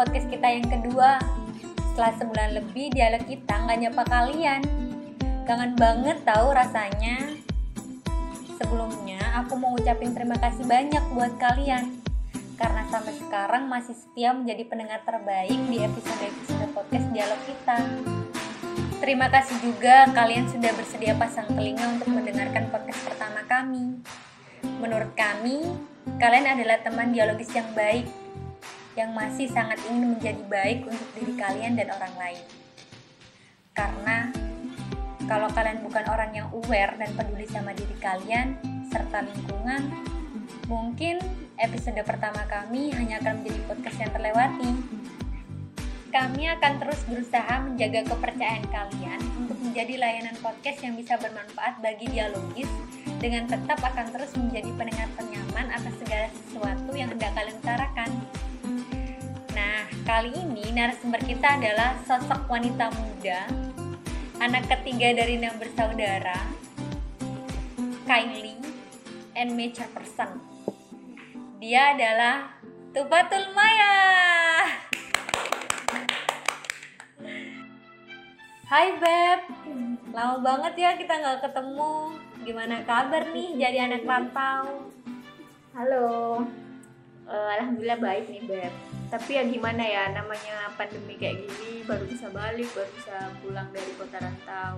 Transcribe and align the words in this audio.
podcast 0.00 0.32
kita 0.32 0.48
yang 0.48 0.64
kedua. 0.64 1.20
Setelah 1.92 2.16
sebulan 2.16 2.50
lebih 2.56 2.88
dialog 2.88 3.20
kita 3.28 3.52
nggak 3.52 3.78
nyapa 3.84 4.02
kalian. 4.08 4.64
Kangen 5.44 5.76
banget 5.76 6.24
tahu 6.24 6.56
rasanya. 6.56 7.36
Sebelumnya 8.56 9.20
aku 9.36 9.60
mau 9.60 9.76
ucapin 9.76 10.16
terima 10.16 10.40
kasih 10.40 10.64
banyak 10.64 11.04
buat 11.12 11.36
kalian. 11.36 12.00
Karena 12.56 12.88
sampai 12.88 13.12
sekarang 13.12 13.68
masih 13.68 13.92
setia 13.92 14.32
menjadi 14.32 14.64
pendengar 14.72 15.04
terbaik 15.04 15.60
di 15.68 15.84
episode-episode 15.84 16.72
podcast 16.72 17.06
dialog 17.12 17.40
kita. 17.44 17.78
Terima 19.04 19.28
kasih 19.28 19.56
juga 19.60 20.08
kalian 20.16 20.48
sudah 20.48 20.72
bersedia 20.80 21.12
pasang 21.12 21.44
telinga 21.52 22.00
untuk 22.00 22.08
mendengarkan 22.08 22.72
podcast 22.72 23.04
pertama 23.04 23.44
kami. 23.44 24.00
Menurut 24.80 25.12
kami, 25.12 25.60
kalian 26.16 26.56
adalah 26.56 26.80
teman 26.80 27.12
dialogis 27.12 27.52
yang 27.52 27.68
baik 27.76 28.29
yang 29.00 29.16
masih 29.16 29.48
sangat 29.48 29.80
ingin 29.88 30.12
menjadi 30.12 30.44
baik 30.44 30.84
untuk 30.84 31.08
diri 31.16 31.32
kalian 31.40 31.72
dan 31.72 31.88
orang 31.88 32.14
lain. 32.20 32.44
Karena 33.72 34.28
kalau 35.24 35.48
kalian 35.48 35.80
bukan 35.80 36.04
orang 36.04 36.30
yang 36.36 36.52
aware 36.52 36.92
dan 37.00 37.16
peduli 37.16 37.48
sama 37.48 37.72
diri 37.72 37.96
kalian 37.96 38.60
serta 38.92 39.24
lingkungan, 39.24 39.88
mungkin 40.68 41.16
episode 41.56 41.96
pertama 42.04 42.44
kami 42.44 42.92
hanya 42.92 43.24
akan 43.24 43.40
menjadi 43.40 43.60
podcast 43.64 43.98
yang 44.04 44.12
terlewati. 44.12 44.70
Kami 46.10 46.42
akan 46.58 46.72
terus 46.82 47.00
berusaha 47.06 47.54
menjaga 47.62 48.02
kepercayaan 48.10 48.66
kalian 48.66 49.20
untuk 49.38 49.54
menjadi 49.62 49.94
layanan 49.94 50.34
podcast 50.42 50.82
yang 50.82 50.98
bisa 50.98 51.14
bermanfaat 51.16 51.78
bagi 51.78 52.10
dialogis 52.10 52.66
dengan 53.22 53.46
tetap 53.46 53.78
akan 53.78 54.10
terus 54.10 54.34
menjadi 54.34 54.74
pendengar 54.74 55.06
ternyaman 55.14 55.70
atas 55.70 55.94
segala 56.02 56.26
sesuatu 56.34 56.90
yang 56.98 57.14
hendak 57.14 57.30
kalian 57.38 57.56
utarakan. 57.62 58.10
Kali 60.10 60.34
ini 60.34 60.74
narasumber 60.74 61.22
kita 61.22 61.54
adalah 61.54 61.94
sosok 62.02 62.50
wanita 62.50 62.90
muda, 62.90 63.46
anak 64.42 64.66
ketiga 64.66 65.14
dari 65.14 65.38
enam 65.38 65.54
bersaudara, 65.54 66.50
Kylie, 68.10 68.58
and 69.38 69.54
mature 69.54 69.86
person. 69.94 70.42
Dia 71.62 71.94
adalah 71.94 72.58
Tupatul 72.90 73.54
Maya. 73.54 73.94
Hai 78.66 78.98
Beb, 78.98 79.40
lama 80.10 80.42
banget 80.42 80.74
ya 80.74 80.90
kita 80.98 81.22
nggak 81.22 81.38
ketemu. 81.46 82.18
Gimana 82.42 82.82
kabar 82.82 83.30
nih 83.30 83.54
jadi 83.54 83.86
anak 83.86 84.02
rantau? 84.02 84.90
Halo, 85.70 86.42
uh, 87.30 87.50
alhamdulillah 87.56 88.02
baik 88.02 88.26
nih 88.28 88.42
Beb. 88.44 88.74
Tapi 89.10 89.30
ya 89.38 89.42
gimana 89.46 89.82
ya, 89.82 90.10
namanya 90.14 90.70
pandemi 90.74 91.18
kayak 91.18 91.46
gini 91.46 91.82
baru 91.86 92.04
bisa 92.06 92.30
balik, 92.30 92.68
baru 92.74 92.90
bisa 92.94 93.16
pulang 93.42 93.68
dari 93.70 93.92
kota 93.98 94.18
rantau. 94.18 94.76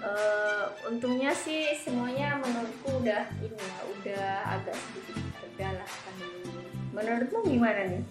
Uh, 0.00 0.72
untungnya 0.88 1.36
sih 1.36 1.76
semuanya 1.76 2.40
menurutku 2.40 3.04
udah 3.04 3.28
ini 3.44 3.60
ya, 3.60 3.78
udah 3.84 4.28
agak 4.56 4.76
sedikit 4.76 5.20
reda 5.44 5.68
lah 5.76 5.88
pandemi. 6.08 6.48
Menurutmu 6.96 7.38
gimana 7.44 7.80
nih? 7.92 8.02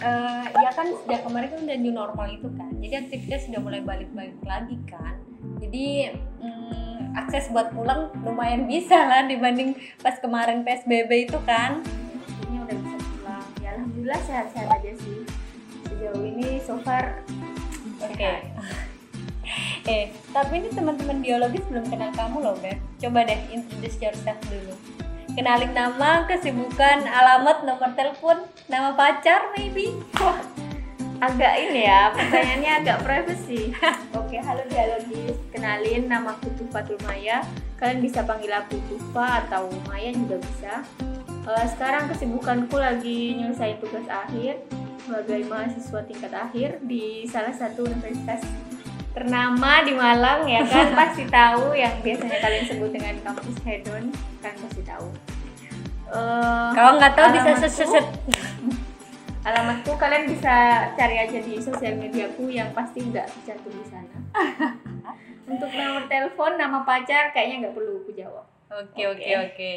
Uh, 0.00 0.46
ya 0.48 0.70
kan 0.72 0.88
sejak 1.04 1.20
kemarin 1.26 1.48
kan 1.52 1.60
udah 1.68 1.76
new 1.76 1.92
normal 1.92 2.26
itu 2.30 2.48
kan, 2.54 2.70
jadi 2.78 3.02
aktivitas 3.02 3.50
sudah 3.50 3.60
mulai 3.60 3.82
balik-balik 3.82 4.38
lagi 4.46 4.78
kan. 4.86 5.18
Jadi 5.58 6.14
um, 6.38 7.12
akses 7.18 7.50
buat 7.50 7.74
pulang 7.74 8.08
lumayan 8.22 8.64
bisa 8.70 8.96
lah 8.96 9.26
dibanding 9.26 9.76
pas 10.00 10.16
kemarin 10.22 10.64
PSBB 10.64 11.28
itu 11.28 11.38
kan 11.44 11.82
alhamdulillah 13.72 14.20
sehat-sehat 14.26 14.68
aja 14.68 14.92
sih. 14.98 15.22
Sejauh 15.88 16.22
ini 16.26 16.58
so 16.62 16.74
far 16.82 17.22
oke. 18.02 18.10
okay. 18.10 18.50
eh 19.86 20.10
tapi 20.30 20.62
ini 20.62 20.68
teman-teman 20.70 21.18
biologis 21.22 21.64
belum 21.70 21.86
kenal 21.86 22.10
kamu 22.14 22.42
loh 22.42 22.56
Beb. 22.58 22.78
Coba 22.98 23.26
deh 23.26 23.40
introduce 23.54 23.98
yourself 24.02 24.38
dulu. 24.50 24.74
Kenalin 25.32 25.72
nama 25.72 26.28
kesibukan 26.28 27.08
alamat 27.08 27.64
nomor 27.64 27.90
telepon 27.96 28.42
nama 28.68 28.92
pacar 28.98 29.54
maybe. 29.56 29.94
Agak 31.22 31.54
ini 31.54 31.86
ya 31.86 32.10
pertanyaannya 32.10 32.72
agak 32.82 32.98
privacy. 33.06 33.70
Oke 34.18 34.42
halo 34.42 34.66
dialogis 34.66 35.38
kenalin 35.54 36.10
nama 36.10 36.34
aku 36.34 36.50
Tufa 36.58 36.82
Maya 37.06 37.46
kalian 37.78 38.02
bisa 38.02 38.26
panggil 38.26 38.50
aku 38.50 38.74
Tufa 38.90 39.46
atau 39.46 39.70
Maya 39.86 40.10
juga 40.10 40.42
bisa 40.42 40.82
uh, 41.46 41.66
sekarang 41.66 42.06
kesibukanku 42.10 42.76
lagi 42.78 43.38
nyelesain 43.38 43.78
tugas 43.82 44.06
akhir 44.06 44.62
sebagai 45.02 45.40
mahasiswa 45.50 46.00
tingkat 46.06 46.32
akhir 46.32 46.68
di 46.86 47.26
salah 47.26 47.50
satu 47.50 47.90
universitas 47.90 48.42
ternama 49.12 49.84
di 49.84 49.92
Malang 49.92 50.48
ya 50.48 50.62
kan? 50.64 50.94
Pasti 51.04 51.24
tahu 51.28 51.76
yang 51.76 52.00
biasanya 52.00 52.38
kalian 52.40 52.64
sebut 52.70 52.90
dengan 52.94 53.14
kampus 53.20 53.56
Hedon 53.66 54.04
kan 54.40 54.54
pasti 54.58 54.82
tahu. 54.82 55.06
Uh, 56.12 56.70
kalau 56.76 57.00
nggak 57.00 57.14
tahu 57.16 57.28
bisa 57.32 57.50
seset 57.64 58.04
alamatku 59.48 59.96
kalian 59.96 60.28
bisa 60.28 60.86
cari 60.94 61.16
aja 61.18 61.38
di 61.40 61.56
sosial 61.58 61.98
mediaku 61.98 62.52
yang 62.52 62.70
pasti 62.76 63.02
nggak 63.04 63.26
tercantum 63.26 63.72
di 63.74 63.86
sana. 63.90 64.16
Untuk 65.52 65.68
nomor 65.74 66.06
telepon 66.06 66.56
nama 66.56 66.86
pacar 66.86 67.34
kayaknya 67.34 67.68
nggak 67.68 67.74
perlu 67.74 68.00
aku 68.00 68.11
Oke 68.72 69.04
oke 69.04 69.30
oke. 69.36 69.72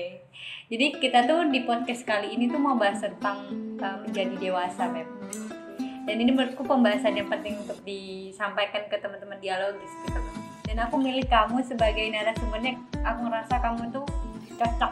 Jadi 0.72 0.86
kita 1.04 1.28
tuh 1.28 1.52
di 1.52 1.68
podcast 1.68 2.08
kali 2.08 2.32
ini 2.32 2.48
tuh 2.48 2.64
mau 2.64 2.80
bahas 2.80 3.04
tentang 3.04 3.44
uh, 3.84 3.98
menjadi 4.08 4.40
dewasa, 4.40 4.88
Beb. 4.88 5.04
Dan 6.08 6.16
ini 6.24 6.32
menurutku 6.32 6.64
pembahasan 6.64 7.20
yang 7.20 7.28
penting 7.28 7.60
untuk 7.60 7.76
disampaikan 7.84 8.88
ke 8.88 8.96
teman-teman 8.96 9.36
dialogis 9.44 9.92
gitu. 10.08 10.22
Dan 10.64 10.80
aku 10.80 10.96
milih 10.96 11.28
kamu 11.28 11.60
sebagai 11.68 12.08
narasumbernya. 12.08 12.80
Aku 13.04 13.28
ngerasa 13.28 13.60
kamu 13.60 13.84
tuh 13.92 14.08
cocok 14.56 14.92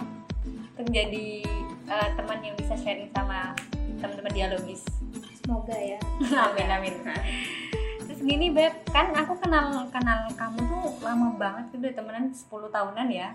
untuk 0.52 0.88
jadi 0.92 1.47
uh, 1.88 2.09
teman 2.19 2.44
yang 2.44 2.59
bisa 2.59 2.75
sharing 2.75 3.08
sama 3.16 3.56
teman-teman 4.03 4.34
dialogis. 4.36 4.84
Semoga 5.40 5.80
ya. 5.80 6.00
amin 6.52 6.68
amin. 6.68 6.96
Terus 8.03 8.19
gini 8.19 8.52
Beb, 8.52 8.84
kan 8.92 9.16
aku 9.16 9.40
kenal 9.40 9.88
kenal 9.96 10.28
kamu 10.36 10.59
tuh 10.68 10.92
lama 11.00 11.40
banget 11.40 11.72
udah 11.72 11.92
temenan 11.96 12.36
10 12.36 12.52
tahunan 12.52 13.08
ya 13.08 13.31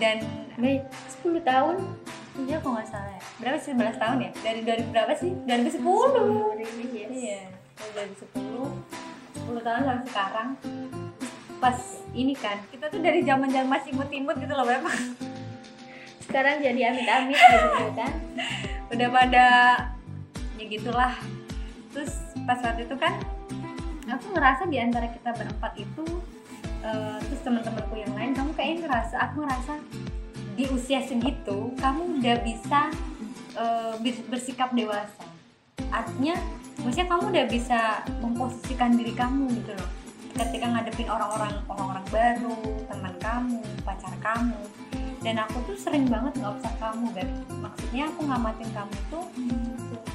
dan 0.00 0.24
Baik, 0.60 0.84
10 1.24 1.40
tahun? 1.40 1.76
Iya 2.44 2.60
kok 2.60 2.68
nggak 2.68 2.88
salah 2.92 3.12
ya. 3.16 3.20
Berapa 3.40 3.56
sih 3.56 3.72
11 3.72 3.96
tahun 3.96 4.16
ya? 4.20 4.30
Dari 4.44 4.60
2000 4.60 4.92
berapa 4.92 5.12
sih? 5.16 5.32
2010 5.48 5.80
really, 6.60 6.86
yes. 7.00 7.08
iya 7.08 7.40
dari 7.80 8.12
2010 8.12 9.48
10 9.48 9.64
tahun 9.64 9.80
sampai 9.88 10.06
sekarang. 10.12 10.48
Pas 11.56 11.78
ini 12.12 12.36
kan 12.36 12.60
kita 12.68 12.92
tuh 12.92 13.00
dari 13.00 13.24
zaman 13.24 13.48
zaman 13.48 13.68
masih 13.72 13.96
imut-imut 13.96 14.36
gitu 14.36 14.52
loh 14.52 14.68
berapa 14.68 14.90
sekarang 16.28 16.60
jadi 16.60 16.92
amit-amit 16.92 17.40
gitu 17.56 17.88
kan? 17.96 18.12
Udah 18.92 19.08
pada 19.08 19.46
ya 20.60 20.64
gitulah. 20.68 21.16
Terus 21.96 22.12
pas 22.44 22.60
waktu 22.60 22.84
itu 22.84 22.96
kan 23.00 23.16
aku 24.12 24.36
ngerasa 24.36 24.68
di 24.68 24.76
antara 24.76 25.08
kita 25.08 25.32
berempat 25.32 25.72
itu 25.80 26.04
uh, 26.84 27.18
terus 27.20 27.40
teman-temanku 27.44 27.94
yang 27.96 28.12
lain 28.16 28.32
kamu 28.32 28.50
kayaknya 28.56 28.78
ngerasa 28.88 29.16
aku 29.30 29.36
ngerasa 29.44 29.74
di 30.56 30.64
usia 30.68 31.00
segitu 31.00 31.72
kamu 31.80 32.20
udah 32.20 32.36
bisa 32.44 32.80
uh, 33.56 33.94
bersikap 34.28 34.72
dewasa. 34.76 35.24
Artinya 35.88 36.36
maksudnya 36.84 37.08
kamu 37.08 37.24
udah 37.32 37.46
bisa 37.48 37.80
memposisikan 38.20 38.94
diri 38.96 39.16
kamu 39.16 39.48
gitu 39.62 39.72
loh. 39.72 39.90
Ketika 40.36 40.68
ngadepin 40.72 41.08
orang-orang 41.10 41.52
orang-orang 41.66 42.06
baru 42.12 42.56
teman 42.86 43.14
kamu 43.18 43.60
pacar 43.82 44.14
kamu. 44.20 44.60
Dan 45.20 45.36
aku 45.36 45.60
tuh 45.68 45.76
sering 45.76 46.08
banget 46.08 46.32
nggak 46.40 46.64
usah 46.64 46.72
kamu 46.80 47.12
kan 47.12 47.28
maksudnya 47.60 48.08
aku 48.08 48.24
ngamatin 48.24 48.70
kamu 48.72 48.96
tuh 49.12 49.24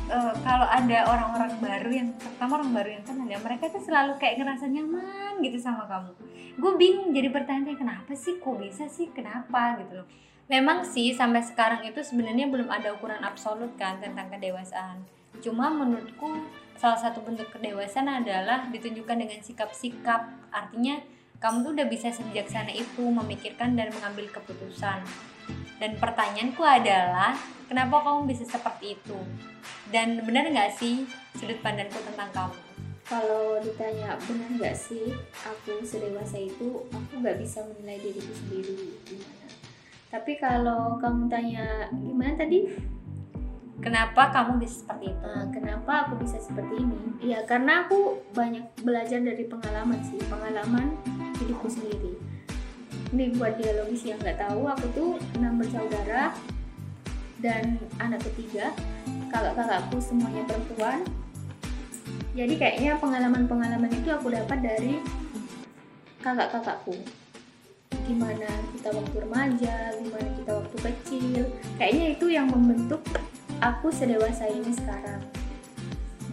uh, 0.10 0.34
kalau 0.46 0.68
ada 0.70 0.98
orang-orang 1.10 1.54
baru 1.62 1.90
yang 1.92 2.10
pertama 2.18 2.62
orang 2.62 2.72
baru 2.74 2.90
yang 3.00 3.04
kenal 3.06 3.28
ya 3.28 3.40
mereka 3.42 3.70
tuh 3.70 3.82
selalu 3.82 4.18
kayak 4.22 4.42
ngerasa 4.42 4.66
nyaman 4.70 5.34
gitu 5.42 5.58
sama 5.58 5.86
kamu. 5.90 6.12
Gue 6.56 6.72
bingung 6.80 7.10
jadi 7.12 7.30
bertanya 7.34 7.74
kenapa 7.76 8.14
sih? 8.16 8.40
Kok 8.40 8.62
bisa 8.62 8.86
sih? 8.88 9.12
Kenapa? 9.12 9.76
gitu 9.82 10.04
loh. 10.04 10.08
Memang 10.46 10.86
sih 10.86 11.10
sampai 11.10 11.42
sekarang 11.42 11.82
itu 11.90 12.06
sebenarnya 12.06 12.46
belum 12.46 12.70
ada 12.70 12.94
ukuran 12.94 13.20
absolut 13.26 13.74
kan 13.76 13.98
tentang 13.98 14.30
kedewasaan. 14.30 15.02
Cuma 15.42 15.74
menurutku 15.74 16.46
salah 16.78 17.00
satu 17.02 17.26
bentuk 17.26 17.50
kedewasaan 17.50 18.22
adalah 18.22 18.70
ditunjukkan 18.70 19.18
dengan 19.26 19.40
sikap-sikap. 19.42 20.30
Artinya 20.54 21.02
kamu 21.42 21.66
tuh 21.66 21.72
udah 21.76 21.88
bisa 21.90 22.14
sebijaksana 22.14 22.72
itu 22.72 23.04
memikirkan 23.04 23.74
dan 23.74 23.90
mengambil 23.92 24.30
keputusan 24.32 25.02
dan 25.78 25.92
pertanyaanku 26.00 26.64
adalah 26.64 27.36
kenapa 27.68 28.02
kamu 28.02 28.32
bisa 28.32 28.48
seperti 28.48 28.96
itu? 28.96 29.18
Dan 29.92 30.24
benar 30.24 30.48
nggak 30.50 30.78
sih 30.80 31.04
sudut 31.36 31.60
pandangku 31.60 32.00
tentang 32.02 32.32
kamu? 32.32 32.58
Kalau 33.06 33.62
ditanya 33.62 34.18
benar 34.18 34.50
nggak 34.58 34.74
sih 34.74 35.14
aku 35.46 35.86
sedewasa 35.86 36.42
itu 36.42 36.90
aku 36.90 37.22
nggak 37.22 37.38
bisa 37.38 37.62
menilai 37.70 38.02
diriku 38.02 38.34
sendiri 38.34 38.98
gimana. 39.06 39.46
Tapi 40.10 40.32
kalau 40.42 40.98
kamu 40.98 41.30
tanya 41.30 41.92
gimana 41.94 42.34
tadi? 42.34 42.66
Kenapa 43.84 44.32
kamu 44.32 44.64
bisa 44.64 44.82
seperti 44.82 45.12
itu? 45.12 45.22
Nah, 45.22 45.46
kenapa 45.52 46.08
aku 46.08 46.24
bisa 46.24 46.40
seperti 46.40 46.80
ini? 46.80 46.98
Ya 47.22 47.44
karena 47.44 47.86
aku 47.86 48.24
banyak 48.34 48.64
belajar 48.82 49.20
dari 49.22 49.46
pengalaman 49.46 50.00
sih, 50.02 50.18
pengalaman 50.26 50.96
hidupku 51.38 51.68
sendiri. 51.70 52.25
Ini 53.14 53.38
buat 53.38 53.60
dialogis 53.62 54.08
yang 54.10 54.18
nggak 54.18 54.42
tahu, 54.42 54.66
aku 54.66 54.86
tuh 54.98 55.10
enam 55.38 55.62
bersaudara 55.62 56.34
dan 57.44 57.78
anak 58.02 58.24
ketiga. 58.32 58.74
Kakak-kakakku 59.30 60.02
semuanya 60.02 60.42
perempuan. 60.48 61.06
Jadi 62.36 62.54
kayaknya 62.60 62.98
pengalaman-pengalaman 63.00 63.92
itu 63.92 64.10
aku 64.12 64.34
dapat 64.34 64.60
dari 64.64 65.00
kakak-kakakku. 66.26 66.96
Gimana 68.06 68.50
kita 68.74 68.90
waktu 68.94 69.18
remaja, 69.22 69.76
gimana 70.02 70.30
kita 70.38 70.52
waktu 70.58 70.78
kecil. 70.92 71.42
Kayaknya 71.78 72.06
itu 72.18 72.26
yang 72.34 72.48
membentuk 72.50 73.02
aku 73.62 73.94
sedewasa 73.94 74.50
ini 74.50 74.74
sekarang. 74.74 75.22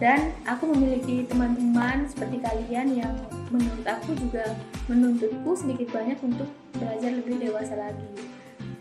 Dan 0.01 0.33
aku 0.43 0.73
memiliki 0.73 1.23
teman-teman 1.29 2.09
seperti 2.09 2.41
kalian 2.41 2.87
yang 2.97 3.13
menurut 3.53 3.85
aku 3.85 4.17
juga 4.17 4.57
menuntutku 4.89 5.53
sedikit 5.53 5.93
banyak 5.93 6.17
untuk 6.25 6.49
belajar 6.73 7.13
lebih 7.13 7.37
dewasa 7.37 7.77
lagi. 7.77 8.09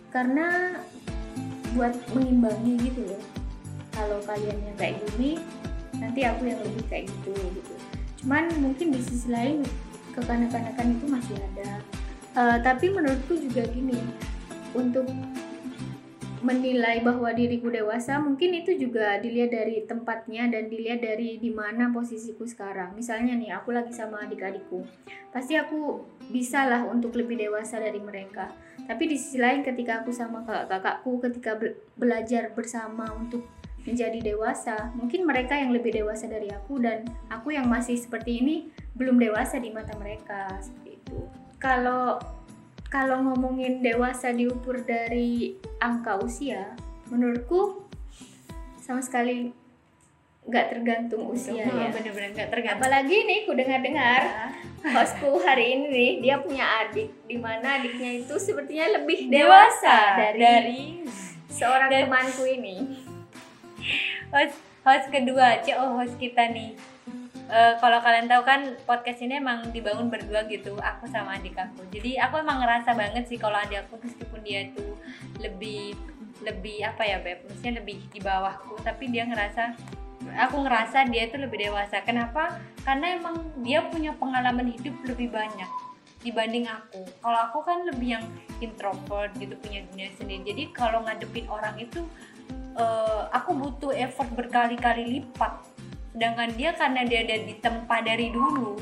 Karena 0.09 0.81
buat 1.77 1.93
mengimbangi 2.17 2.81
gitu 2.81 3.05
loh. 3.05 3.23
Kalau 3.93 4.19
kalian 4.25 4.57
yang 4.65 4.77
kayak 4.81 4.97
gini, 5.13 5.37
nanti 6.01 6.25
aku 6.25 6.49
yang 6.49 6.61
lebih 6.65 6.85
kayak 6.89 7.05
gitu 7.13 7.37
gitu. 7.37 7.75
Cuman 8.25 8.49
mungkin 8.65 8.97
di 8.97 9.01
sisi 9.05 9.29
lain 9.29 9.61
kekanak-kanakan 10.17 10.97
itu 10.97 11.05
masih 11.05 11.37
ada. 11.37 11.71
Eh, 12.33 12.59
tapi 12.65 12.89
menurutku 12.89 13.37
juga 13.37 13.69
gini, 13.69 14.01
untuk 14.73 15.05
menilai 16.43 16.99
bahwa 17.07 17.31
diriku 17.31 17.71
dewasa 17.71 18.19
mungkin 18.19 18.51
itu 18.59 18.75
juga 18.75 19.15
dilihat 19.23 19.55
dari 19.55 19.87
tempatnya 19.87 20.51
dan 20.51 20.67
dilihat 20.67 20.99
dari 20.99 21.39
di 21.39 21.55
mana 21.55 21.95
posisiku 21.95 22.43
sekarang. 22.43 22.99
Misalnya 22.99 23.39
nih 23.39 23.55
aku 23.55 23.71
lagi 23.71 23.95
sama 23.95 24.27
adik-adikku. 24.27 24.83
Pasti 25.31 25.55
aku 25.55 26.03
bisa 26.35 26.67
lah 26.67 26.83
untuk 26.83 27.15
lebih 27.15 27.39
dewasa 27.39 27.79
dari 27.79 28.03
mereka. 28.03 28.51
Tapi 28.91 29.07
di 29.07 29.15
sisi 29.15 29.39
lain 29.39 29.63
ketika 29.63 30.03
aku 30.03 30.11
sama 30.11 30.43
kakak-kakakku 30.43 31.23
ketika 31.31 31.55
be- 31.55 31.79
belajar 31.95 32.51
bersama 32.51 33.07
untuk 33.15 33.47
menjadi 33.83 34.35
dewasa 34.35 34.95
mungkin 34.95 35.27
mereka 35.27 35.59
yang 35.59 35.75
lebih 35.75 35.91
dewasa 35.91 36.31
dari 36.31 36.47
aku 36.55 36.79
dan 36.79 37.03
aku 37.27 37.51
yang 37.51 37.67
masih 37.67 37.99
seperti 37.99 38.39
ini 38.39 38.71
belum 38.95 39.19
dewasa 39.19 39.59
di 39.59 39.75
mata 39.75 39.95
mereka 39.99 40.59
seperti 40.63 41.03
itu. 41.03 41.19
Kalau 41.59 42.19
kalau 42.93 43.25
ngomongin 43.25 43.81
dewasa 43.81 44.37
diukur 44.37 44.85
dari 44.85 45.57
angka 45.81 46.21
usia, 46.21 46.77
menurutku 47.09 47.89
sama 48.85 49.01
sekali 49.01 49.49
nggak 50.43 50.75
tergantung 50.75 51.25
usia 51.33 51.65
ya. 51.65 51.89
bener-bener 51.89 52.35
nggak 52.37 52.51
tergantung 52.53 52.83
Apalagi 52.85 53.17
nih, 53.25 53.39
ku 53.49 53.57
dengar-dengar 53.57 54.21
hostku 54.93 55.41
hari 55.41 55.73
ini 55.73 55.87
nih, 55.89 56.13
dia 56.21 56.37
punya 56.45 56.85
adik, 56.85 57.09
di 57.25 57.41
mana 57.41 57.81
adiknya 57.81 58.21
itu 58.21 58.35
sepertinya 58.37 59.01
lebih 59.01 59.33
dewasa 59.33 60.21
dari, 60.21 60.37
dari 60.37 60.83
seorang 61.49 61.89
dan- 61.89 62.13
temanku 62.13 62.45
ini. 62.45 62.77
host 64.29 64.57
host 64.85 65.07
kedua 65.09 65.65
Cik, 65.65 65.81
oh 65.81 65.97
host 65.97 66.21
kita 66.21 66.53
nih 66.53 66.77
Eh, 67.53 67.77
kalau 67.85 68.01
kalian 68.01 68.33
tahu 68.33 68.49
kan 68.49 68.65
podcast 68.89 69.21
ini 69.21 69.37
emang 69.37 69.69
dibangun 69.77 70.09
berdua 70.09 70.49
gitu 70.49 70.73
aku 70.81 71.05
sama 71.05 71.37
adik 71.37 71.53
aku. 71.53 71.85
Jadi 71.93 72.17
aku 72.17 72.41
emang 72.41 72.65
ngerasa 72.65 72.97
banget 72.97 73.29
sih 73.29 73.37
kalau 73.37 73.61
adik 73.61 73.85
aku 73.85 74.01
meskipun 74.01 74.41
dia 74.41 74.73
tuh 74.73 74.97
lebih 75.37 75.93
lebih 76.41 76.81
apa 76.81 77.05
ya 77.05 77.21
beb? 77.21 77.45
Maksudnya 77.45 77.85
lebih 77.85 78.09
di 78.09 78.25
bawahku 78.25 78.81
tapi 78.81 79.13
dia 79.13 79.29
ngerasa 79.29 79.77
aku 80.49 80.65
ngerasa 80.65 81.13
dia 81.13 81.29
tuh 81.29 81.45
lebih 81.45 81.69
dewasa. 81.69 82.01
Kenapa? 82.09 82.57
Karena 82.89 83.21
emang 83.21 83.37
dia 83.61 83.85
punya 83.85 84.17
pengalaman 84.17 84.73
hidup 84.73 84.97
lebih 85.05 85.29
banyak 85.29 85.69
dibanding 86.25 86.65
aku. 86.73 87.05
Kalau 87.21 87.53
aku 87.53 87.69
kan 87.69 87.85
lebih 87.85 88.17
yang 88.17 88.25
introvert 88.65 89.29
gitu 89.37 89.61
punya 89.61 89.85
dunia 89.93 90.09
sendiri. 90.17 90.41
Jadi 90.41 90.73
kalau 90.73 91.05
ngadepin 91.05 91.45
orang 91.53 91.77
itu 91.77 92.01
eh, 92.81 93.23
aku 93.29 93.53
butuh 93.53 93.93
effort 93.93 94.33
berkali-kali 94.33 95.21
lipat 95.21 95.72
sedangkan 96.13 96.51
dia 96.55 96.71
karena 96.77 97.03
dia 97.09 97.25
ada 97.25 97.37
di 97.41 97.55
tempat 97.59 98.01
dari 98.05 98.29
dulu 98.29 98.77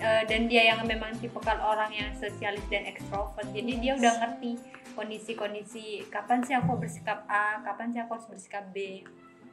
eh, 0.00 0.22
dan 0.24 0.48
dia 0.48 0.72
yang 0.72 0.84
memang 0.88 1.12
tipe 1.20 1.36
orang 1.44 1.92
yang 1.92 2.10
sosialis 2.16 2.64
dan 2.72 2.88
ekstrovert 2.88 3.46
jadi 3.52 3.72
dia 3.76 3.92
udah 3.96 4.12
ngerti 4.24 4.56
kondisi-kondisi 4.98 6.10
kapan 6.10 6.42
sih 6.42 6.58
aku 6.58 6.74
bersikap 6.74 7.22
A 7.30 7.62
kapan 7.62 7.94
sih 7.94 8.02
aku 8.02 8.18
harus 8.18 8.26
bersikap 8.26 8.66
B. 8.74 9.06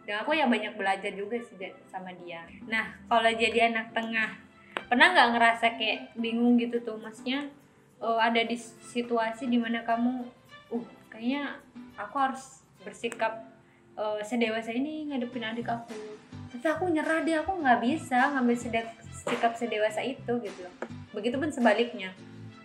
Dan 0.06 0.21
aku 0.21 0.38
yang 0.38 0.50
banyak 0.50 0.74
belajar 0.77 1.13
juga 1.13 1.38
sih 1.38 1.57
sama 1.86 2.09
dia. 2.18 2.42
Nah 2.65 2.98
kalau 3.06 3.30
jadi 3.30 3.69
anak 3.69 3.94
tengah 3.94 4.41
pernah 4.89 5.13
nggak 5.13 5.30
ngerasa 5.38 5.65
kayak 5.77 6.18
bingung 6.18 6.57
gitu 6.57 6.81
tuh? 6.81 6.98
Maksudnya 6.98 7.45
eh, 8.01 8.19
ada 8.21 8.41
di 8.41 8.57
situasi 8.57 9.45
di 9.45 9.62
mana 9.62 9.86
kamu 9.86 10.25
uh 10.74 10.86
kayaknya 11.13 11.62
aku 11.94 12.15
harus 12.18 12.65
bersikap 12.81 13.45
eh, 13.94 14.21
sedewasa 14.25 14.74
ini 14.74 15.13
ngadepin 15.13 15.45
adik 15.45 15.69
aku 15.69 15.94
tapi 16.56 16.68
aku 16.72 16.88
nyerah 16.88 17.19
deh 17.28 17.36
aku 17.36 17.60
nggak 17.60 17.80
bisa 17.84 18.31
ngambil 18.31 18.56
sede- 18.56 18.96
sikap 19.12 19.54
sedewasa 19.60 20.00
itu 20.00 20.31
gitu. 20.40 20.60
Loh 20.63 20.75
begitupun 21.16 21.50
sebaliknya 21.50 22.12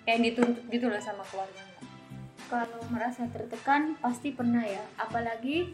kayak 0.02 0.34
dituntut 0.34 0.66
gitu 0.70 0.90
loh 0.90 0.98
sama 0.98 1.22
keluarga. 1.30 1.62
Kalau 2.50 2.82
merasa 2.90 3.30
tertekan 3.30 3.94
pasti 4.02 4.34
pernah 4.34 4.66
ya, 4.66 4.82
apalagi 4.98 5.70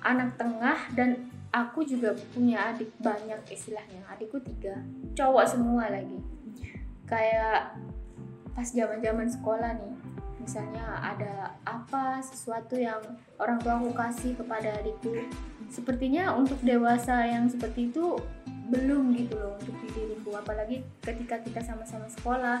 anak 0.00 0.40
tengah 0.40 0.88
dan 0.96 1.28
aku 1.52 1.84
juga 1.84 2.16
punya 2.32 2.72
adik 2.72 2.88
banyak 3.04 3.36
istilahnya, 3.52 4.00
adikku 4.08 4.40
tiga, 4.40 4.80
cowok 5.12 5.44
semua 5.44 5.92
lagi. 5.92 6.16
Kayak 7.04 7.76
pas 8.56 8.64
zaman-zaman 8.64 9.28
sekolah 9.28 9.76
nih, 9.76 9.94
misalnya 10.40 11.04
ada 11.04 11.52
apa 11.68 12.24
sesuatu 12.24 12.80
yang 12.80 13.02
orang 13.36 13.60
tua 13.60 13.76
aku 13.76 13.92
kasih 13.92 14.32
kepada 14.40 14.72
adikku, 14.80 15.12
sepertinya 15.70 16.34
untuk 16.34 16.58
dewasa 16.60 17.24
yang 17.30 17.46
seperti 17.46 17.88
itu 17.88 18.18
belum 18.70 19.14
gitu 19.14 19.34
loh 19.38 19.54
untuk 19.58 19.74
di 19.82 19.88
diriku, 19.94 20.34
apalagi 20.34 20.82
ketika 21.02 21.38
kita 21.40 21.62
sama-sama 21.62 22.10
sekolah. 22.10 22.60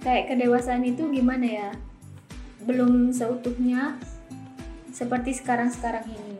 Kayak 0.00 0.32
kedewasaan 0.32 0.82
itu 0.88 1.06
gimana 1.12 1.46
ya? 1.46 1.70
belum 2.64 3.12
seutuhnya 3.12 3.96
seperti 4.92 5.32
sekarang-sekarang 5.32 6.04
ini. 6.08 6.38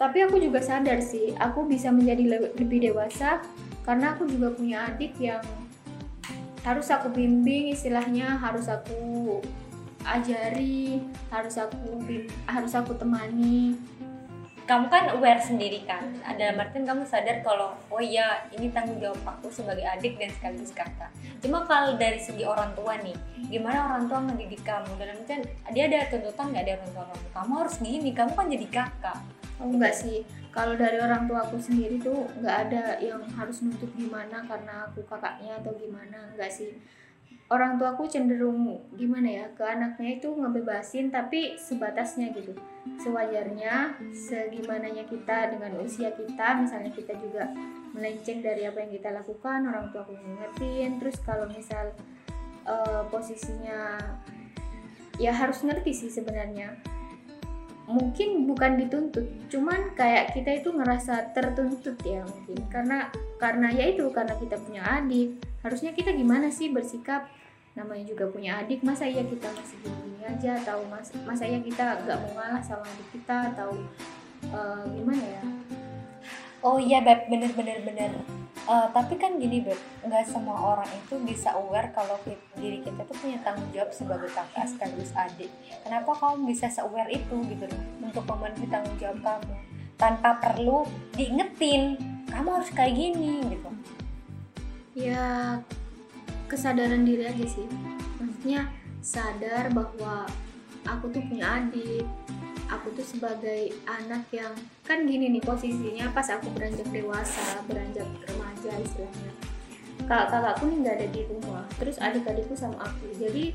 Tapi 0.00 0.18
aku 0.24 0.40
juga 0.40 0.64
sadar 0.64 1.02
sih, 1.04 1.36
aku 1.36 1.68
bisa 1.68 1.92
menjadi 1.92 2.24
le- 2.24 2.54
lebih 2.56 2.88
dewasa 2.88 3.44
karena 3.84 4.16
aku 4.16 4.24
juga 4.24 4.54
punya 4.54 4.88
adik 4.88 5.12
yang 5.20 5.44
harus 6.64 6.88
aku 6.88 7.12
bimbing 7.12 7.72
istilahnya, 7.72 8.38
harus 8.40 8.68
aku 8.68 9.40
ajari, 10.04 11.02
harus 11.28 11.56
aku 11.60 12.00
harus 12.48 12.72
aku 12.74 12.92
temani. 12.96 13.76
kamu 14.70 14.86
kan 14.86 15.10
aware 15.18 15.42
sendiri 15.42 15.82
kan? 15.82 16.14
Ada 16.22 16.54
artian 16.54 16.86
kamu 16.86 17.02
sadar 17.02 17.42
kalau 17.42 17.74
oh 17.90 17.98
iya 17.98 18.46
ini 18.54 18.70
tanggung 18.70 19.02
jawab 19.02 19.18
aku 19.26 19.50
sebagai 19.50 19.82
adik 19.82 20.14
dan 20.14 20.30
sekaligus 20.30 20.70
kakak. 20.70 21.10
Cuma 21.42 21.66
kalau 21.66 21.98
dari 21.98 22.22
segi 22.22 22.46
orang 22.46 22.70
tua 22.78 22.94
nih 23.02 23.18
gimana 23.50 23.90
orang 23.90 24.06
tua 24.06 24.22
mendidik 24.22 24.62
kamu? 24.62 24.94
Dalam 24.94 25.18
artian 25.26 25.42
dia 25.74 25.90
ada 25.90 26.06
tuntutan 26.06 26.54
nggak 26.54 26.64
dari 26.70 26.78
orang 26.78 26.92
tua 26.94 27.04
kamu? 27.10 27.26
Kamu 27.34 27.52
harus 27.58 27.76
gini 27.82 28.10
kamu 28.14 28.30
kan 28.38 28.46
jadi 28.46 28.66
kakak. 28.70 29.18
Oh 29.58 29.68
enggak 29.68 29.92
sih, 29.92 30.22
kalau 30.54 30.78
dari 30.78 30.96
orang 31.02 31.26
tua 31.26 31.44
aku 31.44 31.58
sendiri 31.58 31.98
tuh 31.98 32.30
nggak 32.38 32.56
ada 32.70 32.96
yang 33.02 33.20
harus 33.34 33.60
nuntut 33.66 33.90
gimana 33.98 34.40
karena 34.46 34.86
aku 34.86 35.02
kakaknya 35.04 35.58
atau 35.58 35.74
gimana, 35.76 36.30
enggak 36.30 36.48
sih. 36.48 36.78
Orang 37.50 37.82
tua 37.82 37.98
aku 37.98 38.06
cenderung 38.06 38.78
gimana 38.94 39.26
ya 39.26 39.46
ke 39.58 39.66
anaknya 39.66 40.22
itu 40.22 40.30
ngebebasin 40.30 41.10
tapi 41.10 41.58
sebatasnya 41.58 42.30
gitu. 42.30 42.54
Sewajarnya, 43.02 43.98
segimananya 44.14 45.02
kita 45.10 45.50
dengan 45.50 45.82
usia 45.82 46.14
kita, 46.14 46.62
misalnya 46.62 46.94
kita 46.94 47.10
juga 47.18 47.50
melenceng 47.90 48.38
dari 48.38 48.70
apa 48.70 48.86
yang 48.86 48.94
kita 48.94 49.10
lakukan, 49.10 49.66
orang 49.66 49.90
tua 49.90 50.06
aku 50.06 50.14
ngertiin. 50.14 51.02
Terus 51.02 51.18
kalau 51.26 51.50
misal 51.50 51.90
eh, 52.70 53.02
posisinya 53.10 53.98
ya 55.18 55.34
harus 55.34 55.60
ngerti 55.66 55.92
sih 55.92 56.10
sebenarnya 56.10 56.78
mungkin 57.90 58.46
bukan 58.46 58.78
dituntut 58.78 59.26
cuman 59.50 59.92
kayak 59.98 60.30
kita 60.32 60.62
itu 60.62 60.70
ngerasa 60.70 61.34
tertuntut 61.34 61.98
ya 62.06 62.22
mungkin 62.22 62.62
karena 62.70 63.10
karena 63.42 63.68
ya 63.74 63.90
itu 63.90 64.06
karena 64.14 64.38
kita 64.38 64.56
punya 64.62 64.86
adik 64.86 65.34
harusnya 65.60 65.92
kita 65.92 66.12
gimana 66.16 66.48
sih 66.48 66.72
bersikap? 66.72 67.28
Namanya 67.76 68.02
juga 68.02 68.26
punya 68.26 68.58
adik 68.60 68.82
masa 68.82 69.06
iya 69.06 69.22
kita 69.22 69.46
masih 69.52 69.78
gini 69.84 70.20
aja? 70.26 70.58
Atau 70.60 70.84
mas 70.90 71.12
masa 71.22 71.44
iya 71.46 71.60
kita 71.60 72.04
nggak 72.04 72.18
mau 72.26 72.32
ngalah 72.40 72.62
sama 72.64 72.84
adik 72.84 73.08
kita? 73.14 73.54
Atau 73.54 73.70
eh, 74.50 74.82
gimana 74.96 75.24
ya? 75.24 75.44
Oh 76.60 76.76
iya 76.80 77.04
beb. 77.04 77.28
Bener 77.28 77.52
bener 77.52 77.78
bener. 77.84 78.10
Eh, 78.68 78.88
tapi 78.92 79.14
kan 79.20 79.36
gini 79.36 79.62
beb. 79.62 79.78
Nggak 80.02 80.28
semua 80.28 80.56
orang 80.76 80.88
itu 80.90 81.14
bisa 81.22 81.54
aware 81.54 81.92
kalau 81.92 82.16
diri 82.56 82.80
kita 82.82 83.04
tuh 83.06 83.16
punya 83.20 83.38
tanggung 83.44 83.68
jawab 83.70 83.92
sebagai 83.92 84.32
kakak 84.32 84.66
sekaligus 84.66 85.12
adik. 85.14 85.52
Kenapa 85.86 86.10
kamu 86.16 86.50
bisa 86.50 86.66
se-aware 86.72 87.12
itu 87.12 87.36
gitu 87.46 87.64
loh? 87.68 87.82
Untuk 88.02 88.24
memenuhi 88.26 88.66
tanggung 88.66 88.96
jawab 88.98 89.20
kamu. 89.22 89.54
Tanpa 90.00 90.40
perlu 90.40 90.88
diingetin 91.12 92.00
kamu 92.30 92.48
harus 92.56 92.70
kayak 92.72 92.94
gini 92.96 93.44
gitu 93.52 93.69
ya 94.94 95.58
kesadaran 96.50 97.06
diri 97.06 97.26
aja 97.26 97.46
sih. 97.46 97.66
Maksudnya 98.18 98.68
sadar 99.00 99.72
bahwa 99.72 100.28
aku 100.84 101.08
tuh 101.12 101.22
punya 101.28 101.60
adik 101.60 102.04
aku 102.70 102.94
tuh 102.94 103.02
sebagai 103.02 103.74
anak 103.84 104.22
yang 104.30 104.54
kan 104.86 105.02
gini 105.02 105.26
nih 105.34 105.42
posisinya 105.42 106.06
pas 106.14 106.30
aku 106.30 106.54
beranjak 106.54 106.86
dewasa 106.94 107.60
beranjak 107.66 108.06
remaja 108.30 108.72
istilahnya. 108.78 109.32
Kakak-kakakku 110.06 110.70
nih 110.70 110.78
nggak 110.86 110.96
ada 111.02 111.08
di 111.10 111.22
rumah 111.26 111.66
terus 111.76 111.98
adik-adikku 111.98 112.54
sama 112.54 112.78
aku. 112.86 113.10
Jadi 113.18 113.52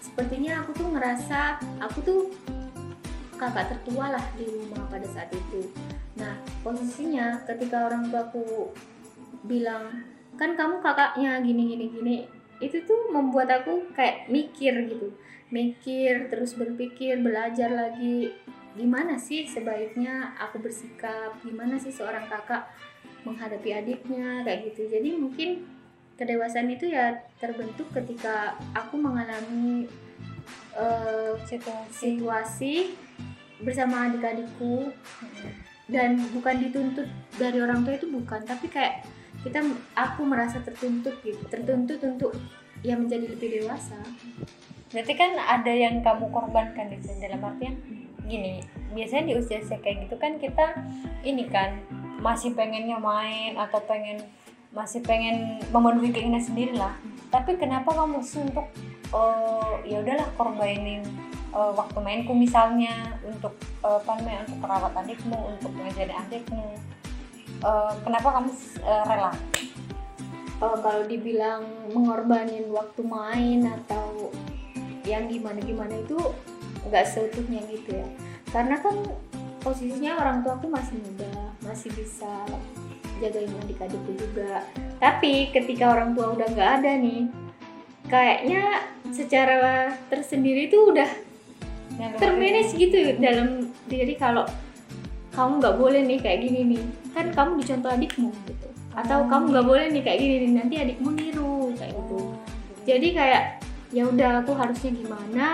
sepertinya 0.00 0.64
aku 0.64 0.70
tuh 0.74 0.88
ngerasa 0.96 1.60
aku 1.78 1.98
tuh 2.02 2.20
kakak 3.36 3.68
tertua 3.76 4.16
lah 4.16 4.24
di 4.34 4.48
rumah 4.48 4.80
pada 4.88 5.06
saat 5.12 5.28
itu. 5.30 5.68
Nah 6.16 6.40
posisinya 6.64 7.44
ketika 7.44 7.84
orang 7.84 8.08
tuaku 8.08 8.72
bilang 9.44 10.11
kan 10.42 10.58
kamu 10.58 10.82
kakaknya 10.82 11.38
gini 11.38 11.62
gini 11.70 11.86
gini. 11.94 12.16
Itu 12.58 12.82
tuh 12.82 13.14
membuat 13.14 13.62
aku 13.62 13.94
kayak 13.94 14.26
mikir 14.26 14.74
gitu. 14.90 15.14
Mikir 15.54 16.26
terus 16.26 16.58
berpikir 16.58 17.22
belajar 17.22 17.70
lagi. 17.70 18.34
Gimana 18.74 19.22
sih 19.22 19.46
sebaiknya 19.46 20.34
aku 20.34 20.58
bersikap? 20.58 21.38
Gimana 21.46 21.78
sih 21.78 21.94
seorang 21.94 22.26
kakak 22.26 22.66
menghadapi 23.22 23.70
adiknya? 23.70 24.42
Kayak 24.42 24.74
gitu. 24.74 24.90
Jadi 24.90 25.14
mungkin 25.14 25.62
kedewasaan 26.18 26.74
itu 26.74 26.90
ya 26.90 27.22
terbentuk 27.38 27.86
ketika 27.94 28.58
aku 28.74 28.98
mengalami 28.98 29.86
eh, 30.74 31.32
situasi. 31.46 32.18
situasi 32.18 32.74
bersama 33.62 34.10
adik-adikku. 34.10 34.90
Dan 35.86 36.18
bukan 36.34 36.66
dituntut 36.66 37.06
dari 37.38 37.62
orang 37.62 37.86
tua 37.86 37.94
itu 37.94 38.10
bukan 38.10 38.42
tapi 38.42 38.66
kayak 38.66 39.06
kita 39.42 39.58
aku 39.98 40.22
merasa 40.22 40.62
tertuntut 40.62 41.18
gitu 41.26 41.42
tertuntut 41.50 41.98
untuk 42.02 42.32
ya 42.82 42.94
menjadi 42.98 43.26
lebih 43.30 43.62
dewasa. 43.62 43.98
Berarti 44.94 45.12
kan 45.16 45.34
ada 45.38 45.72
yang 45.72 46.04
kamu 46.04 46.30
korbankan 46.30 46.92
di 46.92 46.98
sini 47.02 47.26
dalam 47.26 47.42
artian 47.42 47.74
gini 48.22 48.62
biasanya 48.94 49.34
di 49.34 49.34
usia 49.34 49.58
usia 49.58 49.82
kayak 49.82 50.06
gitu 50.06 50.14
kan 50.14 50.38
kita 50.38 50.78
ini 51.26 51.50
kan 51.50 51.82
masih 52.22 52.54
pengennya 52.54 53.02
main 53.02 53.58
atau 53.58 53.82
pengen 53.82 54.22
masih 54.70 55.02
pengen 55.02 55.58
memenuhi 55.74 56.14
keinginan 56.14 56.40
sendiri 56.40 56.72
lah. 56.78 56.94
Tapi 57.28 57.58
kenapa 57.58 57.92
kamu 57.92 58.20
mutusin 58.20 58.48
untuk 58.48 58.68
eh, 59.10 59.72
ya 59.90 59.96
udahlah 60.00 60.28
korbanin 60.38 61.02
eh, 61.50 61.72
waktu 61.74 61.98
mainku 61.98 62.32
misalnya 62.32 63.18
untuk 63.26 63.52
eh, 63.82 63.98
apa 63.98 64.10
namanya 64.16 64.46
untuk 64.46 64.58
merawat 64.62 64.92
adikmu 65.02 65.38
untuk 65.56 65.70
ngajarin 65.76 66.16
adikmu 66.28 66.78
Eh, 67.62 67.92
kenapa 68.02 68.28
kamu 68.38 68.50
eh, 68.82 69.02
rela? 69.06 69.32
Eh, 70.62 70.78
kalau 70.82 71.02
dibilang 71.06 71.62
mengorbanin 71.94 72.66
waktu 72.74 73.06
main 73.06 73.62
atau 73.82 74.34
yang 75.06 75.30
gimana 75.30 75.58
gimana 75.62 75.94
itu 75.94 76.18
nggak 76.90 77.06
seutuhnya 77.06 77.62
gitu 77.70 78.02
ya. 78.02 78.06
Karena 78.50 78.82
kan 78.82 78.98
posisinya 79.62 80.18
orang 80.18 80.42
tua 80.42 80.58
aku 80.58 80.66
masih 80.66 80.98
muda 80.98 81.54
masih 81.62 81.94
bisa 81.94 82.42
jagain 83.22 83.54
adik-adikku 83.62 84.10
juga. 84.18 84.66
Tapi 84.98 85.54
ketika 85.54 85.94
orang 85.94 86.18
tua 86.18 86.34
udah 86.34 86.46
nggak 86.50 86.70
ada 86.82 86.98
nih 86.98 87.30
kayaknya 88.10 88.82
secara 89.14 89.94
tersendiri 90.10 90.66
tuh 90.66 90.90
udah 90.90 91.06
termanage 92.18 92.74
gitu 92.74 93.14
dalam 93.22 93.70
diri 93.86 94.18
kalau 94.18 94.42
kamu 95.32 95.62
nggak 95.62 95.76
boleh 95.78 96.00
nih 96.04 96.18
kayak 96.18 96.40
gini 96.42 96.60
nih 96.76 96.84
kan 97.12 97.26
kamu 97.32 97.60
dicontoh 97.60 97.90
adikmu 97.92 98.30
gitu. 98.48 98.68
Atau 98.92 99.24
Hmm. 99.24 99.30
kamu 99.30 99.44
nggak 99.56 99.66
boleh 99.68 99.86
nih 99.92 100.02
kayak 100.04 100.18
gini 100.20 100.36
nih 100.44 100.52
nanti 100.52 100.74
adikmu 100.80 101.08
niru 101.16 101.72
kayak 101.76 101.92
gitu. 101.96 102.20
Jadi 102.82 103.08
kayak 103.14 103.44
ya 103.92 104.02
udah 104.08 104.44
aku 104.44 104.52
harusnya 104.56 104.90
gimana? 104.92 105.46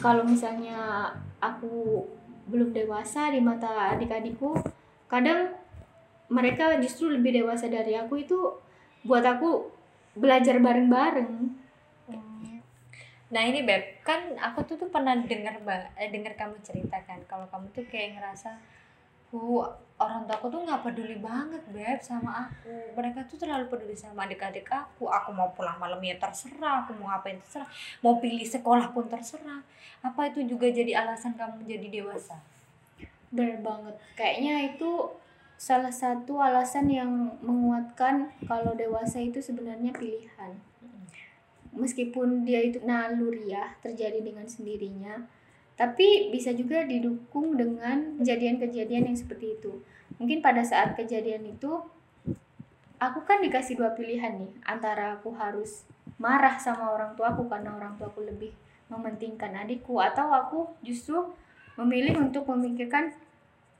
Kalau 0.00 0.22
misalnya 0.24 1.10
aku 1.40 2.04
belum 2.46 2.70
dewasa 2.70 3.34
di 3.34 3.42
mata 3.42 3.96
adik-adikku 3.96 4.54
kadang 5.10 5.50
mereka 6.30 6.78
justru 6.78 7.10
lebih 7.10 7.42
dewasa 7.42 7.66
dari 7.66 7.94
aku 7.98 8.22
itu 8.22 8.38
buat 9.06 9.22
aku 9.22 9.70
belajar 10.18 10.58
bareng-bareng. 10.58 11.32
Hmm. 12.10 12.58
Nah 13.30 13.42
ini 13.42 13.66
beb, 13.66 14.02
kan 14.06 14.34
aku 14.38 14.62
tuh 14.66 14.76
tuh 14.78 14.88
pernah 14.90 15.14
dengar 15.18 15.58
eh, 15.98 16.10
dengar 16.10 16.34
kamu 16.38 16.58
ceritakan 16.62 17.26
kalau 17.26 17.46
kamu 17.50 17.66
tuh 17.74 17.84
kayak 17.90 18.18
ngerasa, 18.18 18.58
uh 19.32 19.66
orang 19.96 20.28
tua 20.28 20.36
aku 20.36 20.46
tuh 20.52 20.60
nggak 20.60 20.82
peduli 20.84 21.16
banget 21.16 21.62
beb 21.72 21.98
sama 22.04 22.48
aku. 22.48 22.92
Mereka 22.92 23.24
tuh 23.24 23.40
terlalu 23.40 23.64
peduli 23.72 23.96
sama 23.96 24.28
adik-adik 24.28 24.68
aku. 24.68 25.08
Aku 25.08 25.32
mau 25.32 25.48
pulang 25.56 25.80
malam 25.80 25.98
ya 26.04 26.20
terserah, 26.20 26.84
aku 26.84 26.92
mau 27.00 27.08
ngapain 27.08 27.40
terserah, 27.40 27.68
mau 28.04 28.20
pilih 28.20 28.44
sekolah 28.44 28.92
pun 28.92 29.08
terserah. 29.08 29.64
Apa 30.04 30.28
itu 30.28 30.44
juga 30.44 30.68
jadi 30.68 31.00
alasan 31.00 31.34
kamu 31.34 31.64
jadi 31.64 31.88
dewasa? 31.88 32.36
Bener 33.32 33.58
banget. 33.64 33.96
Kayaknya 34.14 34.76
itu 34.76 35.16
salah 35.56 35.92
satu 35.92 36.36
alasan 36.36 36.92
yang 36.92 37.40
menguatkan 37.40 38.28
kalau 38.44 38.76
dewasa 38.76 39.24
itu 39.24 39.40
sebenarnya 39.40 39.96
pilihan. 39.96 40.52
Meskipun 41.76 42.44
dia 42.44 42.60
itu 42.64 42.80
naluriah 42.84 43.76
terjadi 43.80 44.20
dengan 44.20 44.48
sendirinya, 44.48 45.24
tapi 45.76 46.32
bisa 46.32 46.56
juga 46.56 46.82
didukung 46.88 47.54
dengan 47.54 48.16
kejadian-kejadian 48.20 49.12
yang 49.12 49.16
seperti 49.16 49.60
itu. 49.60 49.84
Mungkin 50.16 50.40
pada 50.40 50.64
saat 50.64 50.96
kejadian 50.96 51.44
itu 51.44 51.84
aku 52.96 53.20
kan 53.28 53.44
dikasih 53.44 53.76
dua 53.76 53.92
pilihan 53.92 54.40
nih, 54.40 54.52
antara 54.64 55.20
aku 55.20 55.36
harus 55.36 55.84
marah 56.16 56.56
sama 56.56 56.96
orang 56.96 57.12
tuaku 57.12 57.44
karena 57.44 57.76
orang 57.76 57.92
tuaku 58.00 58.24
lebih 58.24 58.56
mementingkan 58.88 59.52
adikku 59.52 60.00
atau 60.00 60.32
aku 60.32 60.60
justru 60.80 61.36
memilih 61.76 62.16
untuk 62.24 62.48
memikirkan 62.48 63.12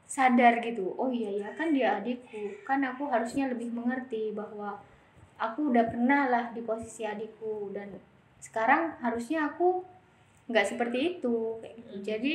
sadar 0.04 0.60
gitu. 0.60 0.94
Oh 1.00 1.08
iya 1.08 1.32
ya 1.32 1.48
kan 1.56 1.72
dia 1.72 1.96
adikku. 1.96 2.62
Kan 2.68 2.84
aku 2.84 3.08
harusnya 3.08 3.48
lebih 3.48 3.72
mengerti 3.72 4.36
bahwa 4.36 4.78
aku 5.40 5.72
udah 5.72 5.88
pernah 5.88 6.28
lah 6.28 6.44
di 6.52 6.60
posisi 6.60 7.08
adikku. 7.08 7.72
Dan 7.72 7.96
sekarang 8.38 9.00
harusnya 9.00 9.48
aku 9.48 9.82
nggak 10.46 10.66
seperti 10.66 11.18
itu 11.18 11.58
kayak 11.62 11.74
gitu. 11.74 11.90
Hmm. 11.90 12.02
jadi 12.06 12.32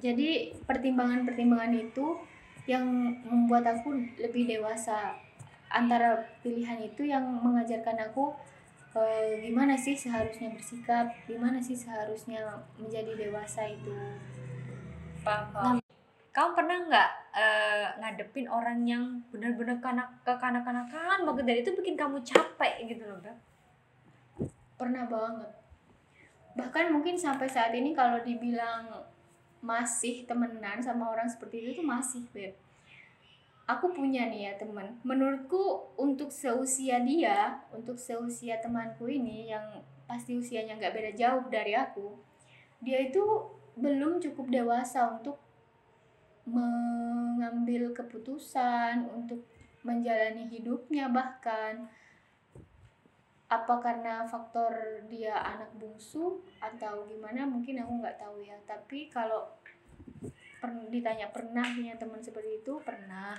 jadi 0.00 0.28
pertimbangan-pertimbangan 0.64 1.74
itu 1.76 2.06
yang 2.64 2.84
membuat 3.28 3.68
aku 3.68 3.92
lebih 4.18 4.48
dewasa 4.48 5.14
antara 5.68 6.16
pilihan 6.40 6.80
itu 6.80 7.04
yang 7.04 7.22
mengajarkan 7.22 8.08
aku 8.08 8.32
eh, 8.96 9.44
gimana 9.44 9.76
sih 9.76 9.92
seharusnya 9.96 10.52
bersikap 10.52 11.12
gimana 11.28 11.60
sih 11.60 11.76
seharusnya 11.76 12.64
menjadi 12.80 13.28
dewasa 13.28 13.68
itu 13.68 13.92
Paham. 15.22 15.78
Kamu 16.34 16.50
pernah 16.56 16.78
nggak 16.88 17.10
eh, 17.36 17.86
ngadepin 18.00 18.48
orang 18.48 18.82
yang 18.88 19.04
benar-benar 19.30 19.78
kanak 19.78 20.08
kekanak-kanakan 20.26 21.28
banget 21.28 21.44
dan 21.46 21.56
itu 21.62 21.70
bikin 21.78 21.94
kamu 21.94 22.18
capek 22.24 22.88
gitu 22.88 23.04
loh 23.06 23.20
beb? 23.22 23.38
pernah 24.82 25.06
banget 25.06 25.61
bahkan 26.58 26.92
mungkin 26.92 27.16
sampai 27.16 27.48
saat 27.48 27.72
ini 27.72 27.96
kalau 27.96 28.20
dibilang 28.20 29.04
masih 29.62 30.26
temenan 30.26 30.82
sama 30.82 31.08
orang 31.08 31.30
seperti 31.30 31.62
itu 31.62 31.70
tuh 31.80 31.86
masih 31.86 32.26
beb. 32.34 32.54
Aku 33.70 33.94
punya 33.94 34.26
nih 34.26 34.50
ya 34.50 34.52
teman. 34.58 34.98
Menurutku 35.06 35.94
untuk 35.94 36.34
seusia 36.34 36.98
dia 37.00 37.62
untuk 37.70 37.94
seusia 37.94 38.58
temanku 38.58 39.06
ini 39.06 39.48
yang 39.54 39.80
pasti 40.12 40.36
usianya 40.36 40.76
nggak 40.76 40.92
beda 40.92 41.12
jauh 41.16 41.44
dari 41.48 41.72
aku 41.72 42.12
dia 42.82 42.98
itu 43.08 43.22
belum 43.78 44.20
cukup 44.20 44.52
dewasa 44.52 45.08
untuk 45.08 45.38
mengambil 46.44 47.94
keputusan 47.94 49.06
untuk 49.08 49.46
menjalani 49.86 50.50
hidupnya 50.50 51.08
bahkan 51.08 51.86
apa 53.52 53.74
karena 53.84 54.24
faktor 54.24 54.72
dia 55.12 55.36
anak 55.36 55.68
bungsu 55.76 56.40
atau 56.56 57.04
gimana? 57.04 57.44
Mungkin 57.44 57.84
aku 57.84 57.92
nggak 58.00 58.16
tahu 58.16 58.40
ya. 58.40 58.56
Tapi 58.64 59.12
kalau 59.12 59.52
per- 60.56 60.88
ditanya 60.88 61.28
pernah 61.28 61.66
punya 61.68 61.98
teman 62.00 62.22
seperti 62.24 62.64
itu 62.64 62.80
pernah. 62.80 63.36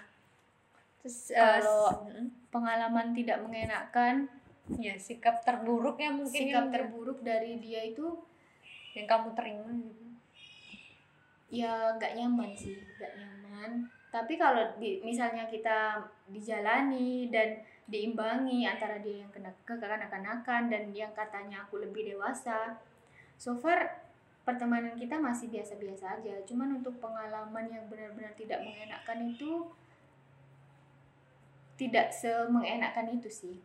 Terus 1.02 1.34
Kalau- 1.34 2.06
eh, 2.14 2.30
pengalaman 2.54 3.12
tidak 3.18 3.42
mengenakan 3.42 4.30
ya 4.80 4.96
sikap 4.96 5.44
terburuk 5.44 6.00
ya 6.00 6.08
mungkin 6.08 6.32
sikap 6.48 6.70
yang, 6.70 6.72
terburuk 6.72 7.20
dari 7.20 7.60
dia 7.60 7.84
itu 7.84 8.08
yang 8.96 9.04
kamu 9.04 9.36
terima 9.36 9.68
gitu. 9.68 10.08
ya 11.54 11.94
nggak 12.00 12.14
nyaman 12.18 12.52
sih 12.56 12.78
nggak 12.98 13.14
nyaman. 13.20 13.72
Tapi 14.14 14.38
kalau 14.38 14.78
di, 14.78 15.02
misalnya 15.02 15.50
kita 15.50 15.98
dijalani 16.30 17.34
dan 17.34 17.58
diimbangi 17.84 18.64
antara 18.64 19.00
dia 19.04 19.28
yang 19.28 19.32
kena 19.36 19.52
kekanak-kanakan 19.68 20.72
dan 20.72 20.84
yang 20.96 21.12
katanya 21.12 21.68
aku 21.68 21.84
lebih 21.84 22.16
dewasa. 22.16 22.80
So 23.36 23.60
far 23.60 24.04
pertemanan 24.48 24.96
kita 24.96 25.20
masih 25.20 25.52
biasa-biasa 25.52 26.20
aja. 26.20 26.36
Cuman 26.48 26.80
untuk 26.80 26.96
pengalaman 27.04 27.68
yang 27.68 27.86
benar-benar 27.92 28.32
tidak 28.36 28.64
mengenakan 28.64 29.20
itu 29.36 29.68
tidak 31.76 32.16
semengenakan 32.16 33.20
itu 33.20 33.28
sih. 33.28 33.58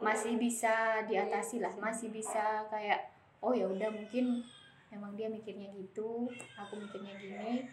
Masih 0.00 0.40
bisa 0.40 1.04
diatasi 1.04 1.60
lah. 1.60 1.72
Masih 1.76 2.08
bisa 2.08 2.64
kayak 2.72 3.12
oh 3.44 3.52
ya 3.52 3.68
udah 3.68 3.92
mungkin 3.92 4.40
emang 4.88 5.12
dia 5.18 5.28
mikirnya 5.28 5.68
gitu 5.76 6.30
aku 6.56 6.80
mikirnya 6.80 7.12
gini. 7.20 7.68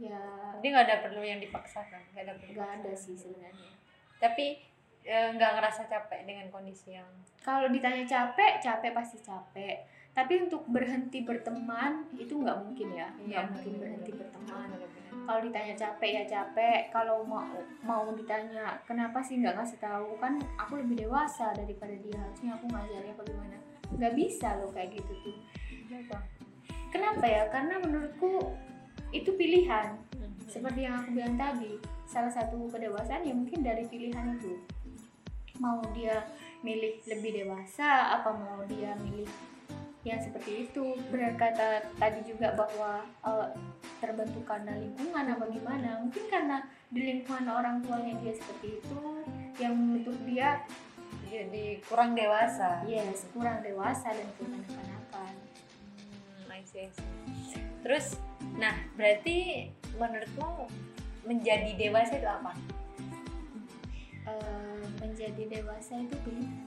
Ya. 0.00 0.18
Jadi 0.58 0.66
nggak 0.72 0.86
ada 0.88 0.98
perlu 1.04 1.20
yang 1.20 1.38
dipaksakan, 1.44 2.00
nggak 2.16 2.24
ada 2.24 2.34
perlu. 2.40 2.56
nggak 2.56 2.70
ada 2.80 2.92
sih 2.96 3.14
sebenarnya. 3.14 3.70
Tapi 4.16 4.69
eh, 5.04 5.28
nggak 5.34 5.52
ngerasa 5.56 5.88
capek 5.88 6.28
dengan 6.28 6.46
kondisi 6.52 6.96
yang 6.96 7.08
kalau 7.40 7.72
ditanya 7.72 8.04
capek 8.04 8.60
capek 8.60 8.92
pasti 8.92 9.16
capek. 9.24 9.76
Tapi 10.10 10.42
untuk 10.44 10.66
berhenti 10.68 11.24
berteman 11.24 12.04
itu 12.18 12.36
nggak 12.36 12.58
mungkin 12.60 12.88
ya. 12.92 13.08
Nggak 13.16 13.44
mungkin 13.56 13.72
berhenti 13.80 14.10
berteman. 14.12 14.68
Kalau 15.24 15.40
ditanya 15.40 15.74
capek 15.78 16.10
ya 16.20 16.24
capek. 16.28 16.92
Kalau 16.92 17.24
mau 17.24 17.48
mau 17.80 18.12
ditanya 18.12 18.76
kenapa 18.84 19.24
sih 19.24 19.40
nggak 19.40 19.56
ngasih 19.56 19.80
tahu? 19.80 20.20
Kan 20.20 20.36
aku 20.60 20.84
lebih 20.84 21.08
dewasa 21.08 21.56
daripada 21.56 21.96
dia. 21.96 22.20
Harusnya 22.20 22.60
aku 22.60 22.66
ngajarnya 22.68 23.14
bagaimana. 23.16 23.56
Nggak 23.96 24.14
bisa 24.18 24.48
loh 24.60 24.70
kayak 24.76 25.00
gitu 25.00 25.12
tuh. 25.24 25.36
Kenapa? 25.88 26.16
kenapa 26.92 27.24
ya? 27.24 27.42
Karena 27.48 27.74
menurutku 27.80 28.52
itu 29.10 29.32
pilihan. 29.34 29.96
Hmm. 30.20 30.34
seperti 30.50 30.82
yang 30.82 30.98
aku 30.98 31.14
bilang 31.14 31.38
tadi 31.38 31.78
salah 32.10 32.26
satu 32.26 32.66
kedewasaan 32.66 33.22
ya 33.22 33.30
mungkin 33.30 33.62
dari 33.62 33.86
pilihan 33.86 34.34
itu 34.34 34.58
mau 35.60 35.78
dia 35.92 36.24
milih 36.64 36.98
lebih 37.04 37.44
dewasa 37.44 38.16
apa 38.16 38.32
mau 38.32 38.64
dia 38.64 38.96
milih 39.04 39.28
yang 40.00 40.16
seperti 40.16 40.64
itu 40.64 40.96
benar 41.12 41.36
kata 41.36 41.84
tadi 42.00 42.24
juga 42.24 42.56
bahwa 42.56 43.04
eh, 43.04 43.48
terbentuk 44.00 44.48
karena 44.48 44.72
lingkungan 44.80 45.36
apa 45.36 45.44
gimana 45.52 46.00
mungkin 46.00 46.24
karena 46.32 46.56
di 46.88 47.00
lingkungan 47.04 47.46
orang 47.52 47.84
tuanya 47.84 48.16
dia 48.24 48.32
seperti 48.32 48.80
itu 48.80 49.00
yang 49.60 49.76
membentuk 49.76 50.16
dia 50.24 50.64
Jadi 51.30 51.78
kurang 51.86 52.18
dewasa. 52.18 52.82
yes 52.90 53.22
kurang 53.30 53.62
dewasa 53.62 54.10
dan 54.10 54.26
kekanak-kanakan 54.34 55.34
Hmm, 55.94 56.50
I 56.50 56.62
see, 56.66 56.86
I 56.86 56.90
see. 56.90 57.62
Terus, 57.86 58.18
nah 58.58 58.74
berarti 58.98 59.70
menurutmu 59.94 60.66
menjadi 61.22 61.70
dewasa 61.78 62.18
itu 62.18 62.26
apa? 62.26 62.52
Eh, 64.26 64.69
menjadi 65.20 65.60
dewasa 65.60 66.00
itu 66.00 66.16
pilihan 66.24 66.64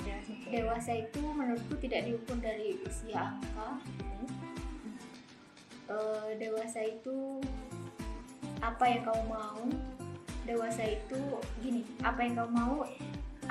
Dewasa. 0.00 0.32
dewasa 0.48 0.92
itu 0.96 1.20
menurutku 1.20 1.76
tidak 1.84 2.08
diukur 2.08 2.40
dari 2.40 2.80
usia 2.80 3.36
angka. 3.36 3.76
Eh, 5.92 6.28
dewasa 6.40 6.80
itu 6.80 7.36
apa 8.64 8.88
yang 8.88 9.04
kau 9.04 9.20
mau? 9.28 9.68
Dewasa 10.48 10.80
itu 10.88 11.20
gini 11.60 11.84
apa 12.00 12.24
yang 12.24 12.40
kau 12.40 12.48
mau? 12.48 12.88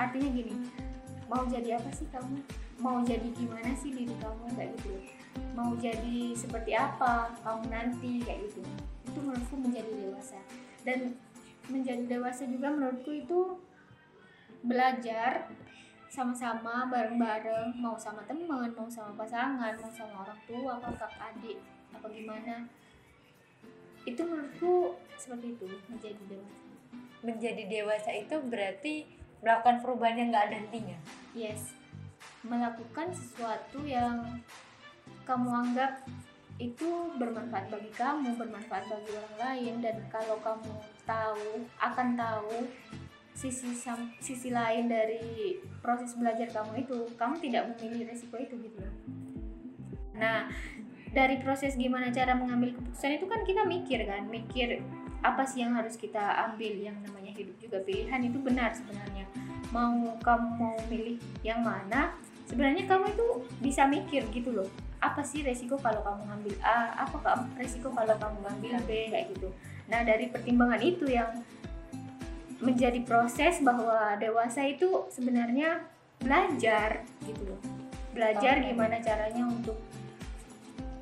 Artinya 0.02 0.34
gini 0.34 0.66
mau 1.30 1.46
jadi 1.46 1.78
apa 1.78 1.86
sih 1.94 2.10
kamu? 2.10 2.42
Mau 2.82 3.06
jadi 3.06 3.30
gimana 3.38 3.70
sih 3.78 3.94
diri 3.94 4.18
kamu? 4.18 4.50
Kayak 4.58 4.74
gitu. 4.82 4.98
Mau 5.54 5.78
jadi 5.78 6.34
seperti 6.34 6.74
apa 6.74 7.38
kamu 7.46 7.70
nanti? 7.70 8.18
Kayak 8.26 8.50
gitu. 8.50 8.66
Itu 9.06 9.18
menurutku 9.22 9.54
menjadi 9.62 10.10
dewasa. 10.10 10.42
Dan 10.82 11.14
menjadi 11.70 12.02
dewasa 12.10 12.50
juga 12.50 12.74
menurutku 12.74 13.14
itu 13.14 13.62
belajar 14.66 15.46
sama-sama 16.06 16.86
bareng-bareng 16.90 17.78
mau 17.78 17.98
sama 17.98 18.22
teman 18.26 18.70
mau 18.72 18.88
sama 18.90 19.14
pasangan 19.18 19.74
mau 19.78 19.90
sama 19.90 20.22
orang 20.26 20.40
tua 20.46 20.74
kakak 20.82 21.12
adik 21.34 21.58
apa 21.94 22.06
gimana. 22.10 22.56
Itu 24.06 24.22
menurutku 24.22 24.94
seperti 25.18 25.58
itu 25.58 25.66
menjadi 25.90 26.22
dewasa. 26.30 26.62
Menjadi 27.26 27.62
dewasa 27.66 28.10
itu 28.14 28.36
berarti 28.46 28.94
melakukan 29.42 29.82
perubahan 29.82 30.16
yang 30.18 30.28
nggak 30.30 30.46
ada 30.50 30.56
hentinya. 30.62 30.98
yes. 31.34 31.74
Melakukan 32.46 33.10
sesuatu 33.10 33.82
yang 33.82 34.38
kamu 35.26 35.50
anggap 35.50 36.06
itu 36.56 37.12
bermanfaat 37.20 37.68
bagi 37.68 37.92
kamu 37.92 38.32
bermanfaat 38.40 38.88
bagi 38.88 39.10
orang 39.12 39.36
lain 39.36 39.74
dan 39.84 39.96
kalau 40.08 40.40
kamu 40.40 40.72
tahu 41.04 41.68
akan 41.76 42.08
tahu 42.16 42.64
sisi 43.36 43.68
sisi 44.18 44.48
lain 44.48 44.88
dari 44.88 45.60
proses 45.84 46.16
belajar 46.16 46.48
kamu 46.48 46.88
itu 46.88 47.04
kamu 47.20 47.36
tidak 47.44 47.76
memilih 47.76 48.08
resiko 48.08 48.40
itu 48.40 48.56
gitu 48.56 48.80
loh 48.80 48.94
nah 50.16 50.48
dari 51.12 51.36
proses 51.44 51.76
gimana 51.76 52.08
cara 52.08 52.32
mengambil 52.32 52.72
keputusan 52.72 53.20
itu 53.20 53.28
kan 53.28 53.44
kita 53.44 53.62
mikir 53.68 54.00
kan 54.08 54.24
mikir 54.26 54.80
apa 55.26 55.42
sih 55.42 55.64
yang 55.64 55.74
harus 55.74 55.98
kita 55.98 56.22
ambil 56.50 56.70
yang 56.78 56.94
namanya 57.02 57.34
hidup 57.34 57.56
juga. 57.58 57.82
Pilihan 57.82 58.22
itu 58.22 58.38
benar 58.38 58.70
sebenarnya. 58.70 59.26
Mau 59.74 60.14
kamu 60.22 60.48
mau 60.54 60.76
milih 60.86 61.18
yang 61.42 61.66
mana 61.66 62.14
sebenarnya 62.46 62.86
kamu 62.86 63.10
itu 63.10 63.26
bisa 63.58 63.82
mikir 63.90 64.22
gitu 64.30 64.54
loh. 64.54 64.68
Apa 65.02 65.26
sih 65.26 65.42
resiko 65.42 65.74
kalau 65.82 65.98
kamu 66.06 66.30
ngambil 66.30 66.54
A 66.62 67.02
apa 67.02 67.50
resiko 67.58 67.90
kalau 67.90 68.14
kamu 68.14 68.38
ngambil 68.46 68.72
B 68.86 68.90
kayak 69.10 69.26
gitu. 69.34 69.50
Nah 69.90 70.06
dari 70.06 70.30
pertimbangan 70.30 70.78
itu 70.78 71.10
yang 71.10 71.42
menjadi 72.60 73.00
proses 73.04 73.60
bahwa 73.60 74.16
dewasa 74.16 74.64
itu 74.64 75.04
sebenarnya 75.12 75.84
belajar 76.20 77.04
gitu 77.24 77.42
loh. 77.44 77.60
Belajar 78.16 78.64
gimana 78.64 78.96
caranya 79.04 79.44
untuk 79.44 79.76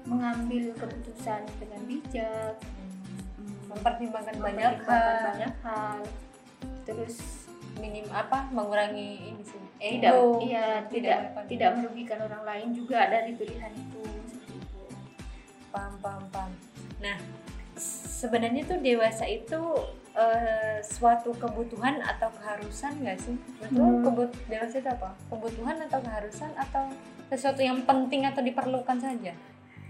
mengambil 0.04 0.74
keputusan 0.76 1.48
dengan 1.56 1.80
bijak 1.88 2.54
mm, 3.40 3.72
Mempertimbangkan 3.72 4.36
banyak 4.36 4.72
mempertimbangkan 4.82 5.14
hal, 5.14 5.26
banyak 5.32 5.54
hal. 5.64 5.98
Terus 6.84 7.14
minim 7.78 8.06
apa 8.10 8.50
mengurangi 8.54 9.34
ini 9.34 9.42
sih. 9.42 9.62
tidak 9.84 10.12
ego. 10.14 10.40
iya 10.40 10.86
tidak 10.88 11.18
tidak 11.50 11.70
merugikan 11.76 12.18
orang 12.24 12.42
lain 12.46 12.68
juga 12.74 13.10
dari 13.10 13.34
pilihan 13.34 13.72
itu. 13.74 14.02
Paham 15.70 15.94
paham 16.02 16.24
paham. 16.30 16.52
Nah 17.02 17.18
sebenarnya 17.78 18.62
tuh 18.64 18.78
dewasa 18.78 19.26
itu 19.26 19.60
eh, 20.14 20.78
suatu 20.80 21.34
kebutuhan 21.34 21.98
atau 21.98 22.30
keharusan 22.38 23.02
nggak 23.02 23.18
sih? 23.18 23.34
Betul 23.58 23.98
Hmm. 23.98 24.02
kebut 24.06 24.30
dewasa 24.46 24.78
itu 24.78 24.90
apa? 24.90 25.10
Kebutuhan 25.26 25.76
atau 25.90 25.98
keharusan 25.98 26.50
atau 26.54 26.84
sesuatu 27.30 27.60
yang 27.60 27.82
penting 27.82 28.22
atau 28.22 28.40
diperlukan 28.40 28.98
saja? 29.02 29.34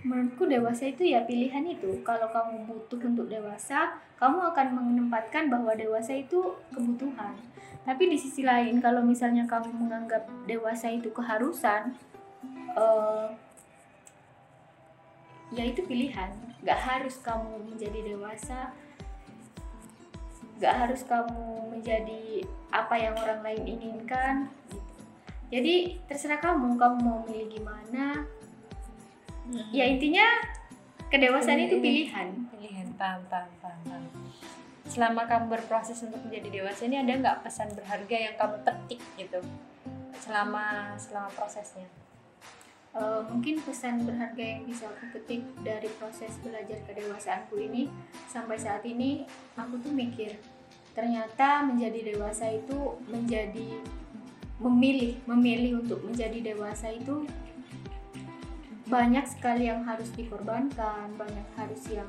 Menurutku 0.05 0.45
dewasa 0.45 0.89
itu 0.89 1.05
ya 1.05 1.25
pilihan 1.25 1.65
itu. 1.65 2.01
Kalau 2.05 2.29
kamu 2.29 2.69
butuh 2.69 3.01
untuk 3.05 3.29
dewasa 3.29 4.01
kamu 4.21 4.53
akan 4.53 4.67
menempatkan 4.77 5.53
bahwa 5.53 5.77
dewasa 5.77 6.17
itu 6.17 6.57
kebutuhan. 6.73 7.37
Tapi 7.85 8.09
di 8.09 8.17
sisi 8.17 8.41
lain 8.45 8.81
kalau 8.81 9.05
misalnya 9.05 9.45
kamu 9.45 9.69
menganggap 9.77 10.25
dewasa 10.49 10.89
itu 10.89 11.13
keharusan 11.13 11.93
eh, 12.77 13.29
ya 15.53 15.65
itu 15.69 15.85
pilihan. 15.85 16.33
Nggak 16.65 16.81
harus 16.81 17.21
kamu 17.21 17.77
menjadi 17.77 18.13
dewasa 18.17 18.73
nggak 20.59 20.75
harus 20.87 21.03
kamu 21.07 21.75
menjadi 21.75 22.47
apa 22.71 22.95
yang 22.99 23.15
orang 23.19 23.41
lain 23.43 23.63
inginkan 23.67 24.51
gitu. 24.71 24.83
jadi 25.51 25.75
terserah 26.11 26.43
kamu 26.43 26.75
kamu 26.75 26.97
mau 27.03 27.23
milih 27.27 27.47
gimana. 27.51 28.27
Ya 29.71 29.85
intinya 29.85 30.25
kedewasaan 31.13 31.61
itu 31.69 31.79
Ini- 31.79 31.85
pilihan. 31.85 32.29
Pilihan 32.49 32.89
paham 32.97 33.23
paham 33.29 33.51
paham, 33.61 33.81
paham. 33.87 34.05
selama 34.85 35.25
kamu 35.27 35.49
berproses 35.49 36.01
untuk 36.05 36.21
menjadi 36.23 36.61
dewasa 36.61 36.85
ini 36.87 37.01
ada 37.01 37.13
nggak 37.17 37.41
pesan 37.45 37.73
berharga 37.73 38.17
yang 38.17 38.35
kamu 38.37 38.57
petik 38.65 39.01
gitu? 39.17 39.41
Selama 40.21 40.97
selama 40.97 41.29
prosesnya 41.33 41.89
Eh, 42.95 43.23
mungkin 43.27 43.59
pesan 43.59 44.07
berharga 44.07 44.39
yang 44.39 44.63
bisa 44.71 44.87
aku 44.87 45.19
petik 45.19 45.43
dari 45.67 45.91
proses 45.99 46.31
belajar 46.47 46.79
kedewasaanku 46.87 47.59
ini 47.59 47.91
sampai 48.31 48.55
saat 48.55 48.87
ini 48.87 49.27
aku 49.59 49.83
tuh 49.83 49.91
mikir 49.91 50.39
ternyata 50.95 51.67
menjadi 51.67 52.15
dewasa 52.15 52.55
itu 52.55 52.95
menjadi 53.11 53.83
memilih 54.63 55.19
memilih 55.27 55.83
untuk 55.83 56.07
menjadi 56.07 56.55
dewasa 56.55 56.95
itu 56.95 57.27
banyak 58.87 59.27
sekali 59.27 59.67
yang 59.67 59.83
harus 59.83 60.15
dikorbankan 60.15 61.11
banyak 61.19 61.49
harus 61.59 61.83
yang 61.91 62.07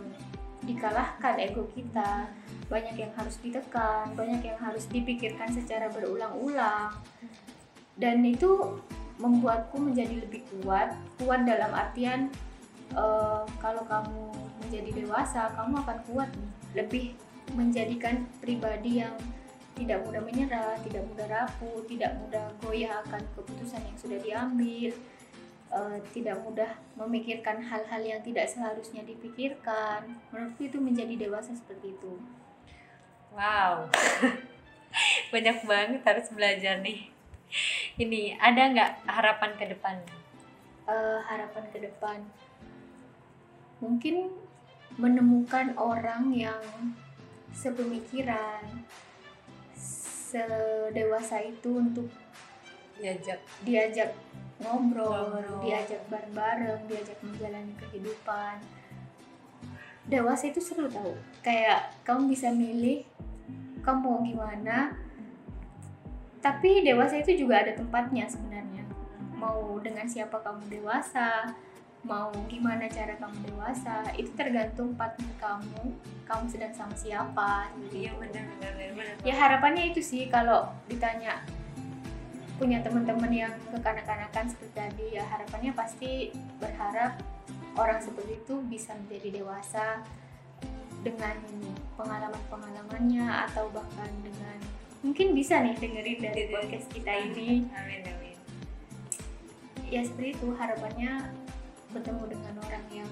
dikalahkan 0.69 1.33
ego 1.41 1.65
kita 1.73 2.29
banyak 2.69 2.93
yang 2.93 3.13
harus 3.17 3.41
ditekan 3.41 4.13
banyak 4.13 4.53
yang 4.53 4.59
harus 4.61 4.85
dipikirkan 4.93 5.49
secara 5.49 5.89
berulang-ulang. 5.89 6.93
Dan 7.97 8.21
itu 8.21 8.77
membuatku 9.15 9.79
menjadi 9.79 10.27
lebih 10.27 10.43
kuat 10.51 10.91
kuat 11.21 11.47
dalam 11.47 11.71
artian 11.71 12.27
eh, 12.91 13.43
kalau 13.63 13.83
kamu 13.87 14.35
menjadi 14.65 14.91
dewasa 15.03 15.51
kamu 15.55 15.79
akan 15.85 15.97
kuat 16.11 16.29
nih 16.35 16.51
lebih 16.75 17.05
menjadikan 17.53 18.27
pribadi 18.41 19.05
yang 19.05 19.13
tidak 19.75 19.99
mudah 20.07 20.23
menyerah, 20.23 20.75
tidak 20.87 21.03
mudah 21.03 21.27
rapuh, 21.27 21.83
tidak 21.85 22.15
mudah 22.15 22.47
goyah 22.63 23.03
akan 23.03 23.21
keputusan 23.35 23.83
yang 23.83 23.97
sudah 23.99 24.19
diambil, 24.23 24.91
uh, 25.67 25.99
tidak 26.15 26.39
mudah 26.41 26.71
memikirkan 26.95 27.59
hal-hal 27.59 28.01
yang 28.01 28.23
tidak 28.23 28.47
seharusnya 28.47 29.03
dipikirkan. 29.03 30.15
Menurutku 30.31 30.71
itu 30.71 30.79
menjadi 30.79 31.27
dewasa 31.27 31.51
seperti 31.51 31.91
itu. 31.91 32.15
Wow, 33.35 33.91
banyak 35.35 35.57
banget 35.67 36.01
harus 36.07 36.31
belajar 36.31 36.79
nih. 36.79 37.11
Ini 38.03 38.37
ada 38.39 38.61
nggak 38.71 38.91
harapan 39.07 39.51
ke 39.57 39.65
depan? 39.71 39.97
Uh, 40.85 41.17
harapan 41.25 41.65
ke 41.73 41.81
depan, 41.81 42.21
mungkin 43.81 44.29
menemukan 45.01 45.73
orang 45.81 46.29
yang 46.29 46.61
sepemikiran, 47.49 48.85
sedewasa 49.73 51.41
itu 51.41 51.81
untuk 51.81 52.05
diajak 53.01 53.41
diajak 53.65 54.13
ngobrol, 54.61 55.09
ngobrol. 55.09 55.65
diajak 55.65 56.05
bareng-bareng, 56.07 56.85
diajak 56.85 57.17
menjalani 57.25 57.73
kehidupan. 57.81 58.61
Dewasa 60.05 60.53
itu 60.53 60.61
seru 60.61 60.85
tau. 60.85 61.17
Kayak 61.41 61.97
kamu 62.05 62.29
bisa 62.29 62.53
milih 62.53 63.01
kamu 63.81 64.01
mau 64.01 64.21
gimana. 64.21 65.04
Tapi 66.45 66.85
dewasa 66.85 67.17
itu 67.17 67.41
juga 67.41 67.65
ada 67.65 67.73
tempatnya 67.73 68.29
sebenarnya. 68.29 68.85
Mau 69.41 69.81
dengan 69.81 70.05
siapa 70.05 70.37
kamu 70.45 70.69
dewasa, 70.69 71.49
mau 72.05 72.29
gimana 72.45 72.85
cara 72.85 73.17
kamu 73.17 73.49
dewasa 73.49 74.05
itu 74.13 74.29
tergantung 74.37 74.93
partner 74.93 75.33
kamu 75.41 75.89
kamu 76.29 76.45
sedang 76.53 76.73
sama 76.77 76.93
siapa 76.93 77.73
iya 77.89 78.13
benar 78.21 78.45
benar 78.61 78.71
benar 78.77 79.17
ya 79.25 79.33
harapannya 79.33 79.89
itu 79.89 80.05
sih 80.05 80.29
kalau 80.29 80.69
ditanya 80.85 81.41
punya 82.61 82.79
teman-teman 82.85 83.33
yang 83.33 83.53
kekanak-kanakan 83.73 84.45
seperti 84.47 84.73
tadi 84.77 85.05
ya 85.17 85.25
harapannya 85.25 85.73
pasti 85.73 86.29
berharap 86.61 87.17
orang 87.73 87.97
seperti 87.97 88.37
itu 88.37 88.61
bisa 88.69 88.93
menjadi 88.95 89.41
dewasa 89.41 90.05
dengan 91.01 91.35
pengalaman-pengalamannya 91.97 93.49
atau 93.49 93.65
bahkan 93.73 94.13
dengan 94.21 94.57
mungkin 95.05 95.37
bisa 95.37 95.61
nih 95.61 95.77
dengerin 95.77 96.19
dari 96.25 96.43
podcast 96.49 96.89
kita 96.89 97.13
ini 97.13 97.69
amin 97.69 98.01
amin 98.09 98.37
ya 99.93 100.01
seperti 100.01 100.33
itu 100.33 100.49
harapannya 100.57 101.29
bertemu 101.93 102.23
dengan 102.27 102.53
orang 102.65 102.85
yang 102.91 103.11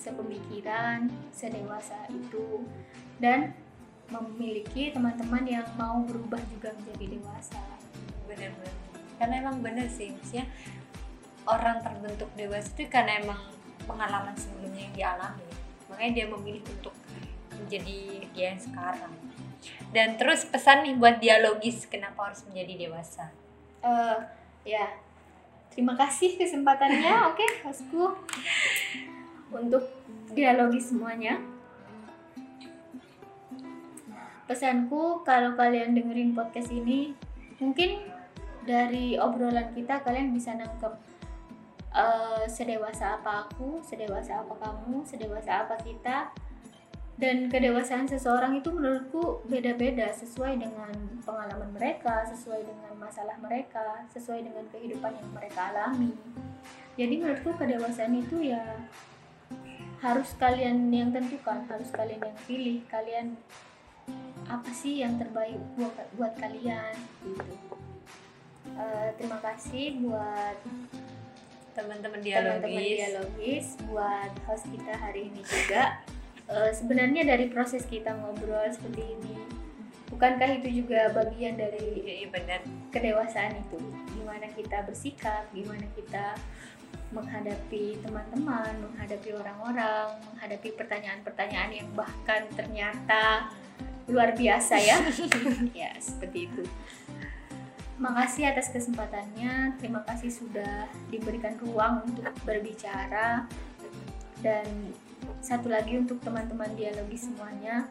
sepemikiran, 0.00 1.12
sedewasa 1.30 2.08
itu 2.08 2.64
dan 3.20 3.52
memiliki 4.08 4.90
teman-teman 4.90 5.44
yang 5.46 5.68
mau 5.76 6.02
berubah 6.02 6.40
juga 6.50 6.74
menjadi 6.74 7.20
dewasa. 7.20 7.62
Benar-benar. 8.26 8.74
Karena 9.20 9.34
emang 9.44 9.60
benar 9.60 9.86
sih, 9.86 10.10
maksudnya 10.10 10.48
orang 11.44 11.78
terbentuk 11.84 12.32
dewasa 12.34 12.72
itu 12.74 12.88
karena 12.88 13.20
emang 13.22 13.38
pengalaman 13.84 14.34
sebelumnya 14.34 14.88
yang 14.88 14.94
dialami. 14.96 15.46
Makanya 15.92 16.12
dia 16.16 16.26
memilih 16.32 16.64
untuk 16.66 16.96
menjadi 17.54 17.98
dia 18.32 18.56
yang 18.56 18.60
sekarang. 18.60 19.12
Dan 19.90 20.16
terus 20.16 20.46
pesan 20.46 20.86
nih 20.86 20.94
buat 20.96 21.18
dialogis 21.18 21.84
kenapa 21.90 22.30
harus 22.30 22.46
menjadi 22.48 22.88
dewasa? 22.88 23.28
Uh, 23.80 24.22
ya, 24.64 24.86
Terima 25.70 25.94
kasih 25.94 26.34
kesempatannya, 26.34 27.14
oke, 27.30 27.38
okay, 27.38 27.50
hostku. 27.62 28.04
Untuk 29.54 29.86
dialogi 30.34 30.82
semuanya. 30.82 31.38
Pesanku 34.50 35.22
kalau 35.22 35.54
kalian 35.54 35.94
dengerin 35.94 36.34
podcast 36.34 36.74
ini, 36.74 37.14
mungkin 37.62 38.02
dari 38.66 39.14
obrolan 39.14 39.70
kita 39.70 40.02
kalian 40.02 40.34
bisa 40.34 40.58
nangkep 40.58 40.90
uh, 41.94 42.44
sedewasa 42.50 43.22
apa 43.22 43.46
aku, 43.46 43.78
sedewasa 43.86 44.42
apa 44.42 44.54
kamu, 44.58 45.06
sedewasa 45.06 45.64
apa 45.66 45.78
kita, 45.78 46.34
dan 47.20 47.52
kedewasaan 47.52 48.08
seseorang 48.08 48.56
itu 48.64 48.72
menurutku 48.72 49.44
beda-beda 49.44 50.08
sesuai 50.08 50.56
dengan 50.56 50.88
pengalaman 51.20 51.68
mereka, 51.76 52.24
sesuai 52.32 52.64
dengan 52.64 52.96
masalah 52.96 53.36
mereka, 53.44 54.08
sesuai 54.08 54.40
dengan 54.40 54.64
kehidupan 54.72 55.12
yang 55.12 55.30
mereka 55.36 55.68
alami. 55.68 56.16
Jadi 56.96 57.14
menurutku 57.20 57.52
kedewasaan 57.60 58.16
itu 58.16 58.56
ya 58.56 58.64
harus 60.00 60.32
kalian 60.40 60.88
yang 60.88 61.12
tentukan, 61.12 61.68
harus 61.68 61.92
kalian 61.92 62.24
yang 62.24 62.38
pilih, 62.48 62.80
kalian 62.88 63.36
apa 64.48 64.70
sih 64.72 65.04
yang 65.04 65.20
terbaik 65.20 65.60
buat 65.76 65.92
buat 66.16 66.32
kalian 66.40 66.96
gitu. 67.20 67.54
Uh, 68.80 69.12
terima 69.20 69.36
kasih 69.44 70.00
buat 70.00 70.56
teman-teman 71.76 72.20
dialogis. 72.24 72.64
teman-teman 72.64 72.82
dialogis 72.82 73.66
buat 73.92 74.32
host 74.48 74.66
kita 74.72 74.96
hari 74.96 75.28
ini 75.28 75.44
juga 75.44 76.00
uh, 76.50 76.70
sebenarnya 76.74 77.24
dari 77.24 77.48
proses 77.48 77.86
kita 77.86 78.12
ngobrol 78.18 78.66
seperti 78.68 79.16
ini 79.16 79.36
bukankah 80.10 80.50
itu 80.60 80.82
juga 80.82 81.14
bagian 81.14 81.54
dari 81.54 82.02
ya, 82.02 82.28
benar. 82.28 82.60
kedewasaan 82.90 83.62
itu 83.62 83.78
gimana 84.18 84.50
kita 84.52 84.82
bersikap 84.84 85.46
gimana 85.54 85.86
kita 85.94 86.34
menghadapi 87.14 87.98
teman-teman 88.02 88.74
menghadapi 88.82 89.30
orang-orang 89.34 90.18
menghadapi 90.34 90.74
pertanyaan-pertanyaan 90.74 91.70
yang 91.70 91.88
bahkan 91.94 92.46
ternyata 92.58 93.50
luar 94.10 94.34
biasa 94.34 94.74
ya 94.82 94.98
ya 95.86 95.90
seperti 96.02 96.50
itu 96.50 96.62
Makasih 98.00 98.48
atas 98.48 98.72
kesempatannya. 98.72 99.76
Terima 99.76 100.00
kasih 100.08 100.32
sudah 100.32 100.88
diberikan 101.12 101.52
ruang 101.60 102.00
untuk 102.08 102.32
berbicara 102.48 103.44
dan 104.40 104.64
satu 105.38 105.70
lagi 105.70 105.94
untuk 105.94 106.18
teman-teman 106.18 106.74
dialogi 106.74 107.14
semuanya. 107.14 107.86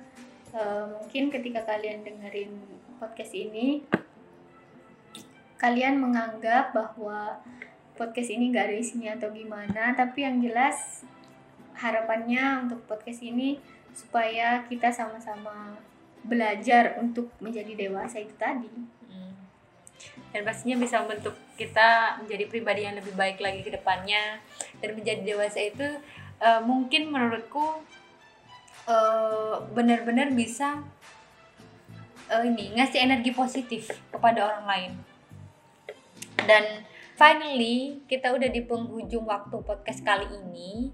Uh, 0.51 0.91
mungkin 0.99 1.31
ketika 1.31 1.63
kalian 1.63 2.03
dengerin 2.03 2.51
podcast 2.99 3.31
ini 3.37 3.85
kalian 5.59 5.99
menganggap 5.99 6.75
bahwa 6.75 7.39
podcast 7.99 8.31
ini 8.31 8.49
gak 8.51 8.71
ada 8.71 8.75
isinya 8.79 9.11
atau 9.19 9.29
gimana 9.29 9.91
tapi 9.91 10.23
yang 10.23 10.39
jelas 10.39 11.03
harapannya 11.75 12.65
untuk 12.65 12.81
podcast 12.87 13.19
ini 13.21 13.59
supaya 13.91 14.63
kita 14.67 14.89
sama-sama 14.89 15.75
belajar 16.23 16.99
untuk 16.99 17.31
menjadi 17.39 17.87
dewasa 17.87 18.19
itu 18.19 18.35
tadi. 18.35 18.71
Hmm. 19.07 19.35
dan 20.31 20.45
pastinya 20.47 20.79
bisa 20.79 21.01
membentuk 21.03 21.35
kita 21.59 22.15
menjadi 22.23 22.45
pribadi 22.47 22.87
yang 22.87 22.95
lebih 22.95 23.11
baik 23.19 23.43
lagi 23.43 23.65
ke 23.65 23.71
depannya. 23.73 24.39
Dan 24.79 24.95
menjadi 24.95 25.25
dewasa 25.25 25.59
itu 25.59 25.87
uh, 26.39 26.61
mungkin 26.63 27.11
menurutku 27.11 27.83
uh, 28.87 29.63
benar-benar 29.75 30.31
bisa 30.33 30.83
uh, 32.31 32.43
ini 32.43 32.73
ngasih 32.75 32.99
energi 33.03 33.31
positif 33.35 33.91
kepada 34.09 34.47
orang 34.47 34.65
lain. 34.65 34.91
Dan 36.43 36.87
finally 37.19 38.01
kita 38.09 38.33
udah 38.33 38.49
di 38.49 38.63
penghujung 38.63 39.27
waktu 39.27 39.55
podcast 39.61 40.01
kali 40.01 40.25
ini. 40.47 40.89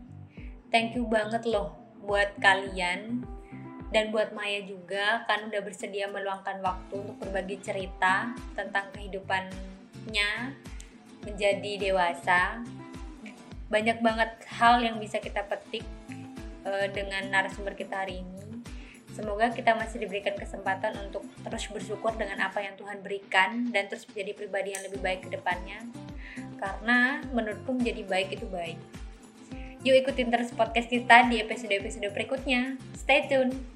Thank 0.73 0.97
you 0.99 1.07
banget 1.07 1.47
loh 1.47 1.77
buat 2.03 2.37
kalian 2.37 3.23
dan 3.95 4.11
buat 4.11 4.35
Maya 4.35 4.59
juga 4.67 5.23
kan 5.23 5.47
udah 5.47 5.61
bersedia 5.63 6.11
meluangkan 6.11 6.59
waktu 6.59 6.99
untuk 6.99 7.15
berbagi 7.23 7.63
cerita 7.63 8.35
tentang 8.51 8.91
kehidupannya 8.91 10.51
menjadi 11.23 11.71
dewasa 11.79 12.59
banyak 13.69 13.97
banget 14.01 14.31
hal 14.49 14.81
yang 14.81 15.01
bisa 15.01 15.17
kita 15.17 15.41
petik 15.45 15.85
uh, 16.65 16.87
dengan 16.93 17.29
narasumber 17.29 17.73
kita 17.73 18.05
hari 18.05 18.21
ini. 18.21 18.61
Semoga 19.15 19.47
kita 19.55 19.71
masih 19.79 20.03
diberikan 20.03 20.35
kesempatan 20.35 20.91
untuk 21.07 21.23
terus 21.39 21.71
bersyukur 21.71 22.11
dengan 22.19 22.51
apa 22.51 22.59
yang 22.59 22.75
Tuhan 22.75 22.99
berikan 22.99 23.71
dan 23.71 23.87
terus 23.87 24.03
menjadi 24.11 24.35
pribadi 24.35 24.75
yang 24.75 24.83
lebih 24.83 24.99
baik 24.99 25.19
ke 25.23 25.29
depannya. 25.31 25.87
Karena 26.59 27.23
menurutku 27.31 27.71
menjadi 27.71 28.03
baik 28.03 28.35
itu 28.35 28.45
baik. 28.51 28.75
Yuk 29.87 30.03
ikutin 30.03 30.33
terus 30.33 30.51
podcast 30.51 30.91
kita 30.91 31.31
di 31.31 31.39
episode-episode 31.39 32.11
berikutnya. 32.11 32.75
Stay 32.97 33.23
tune! 33.31 33.74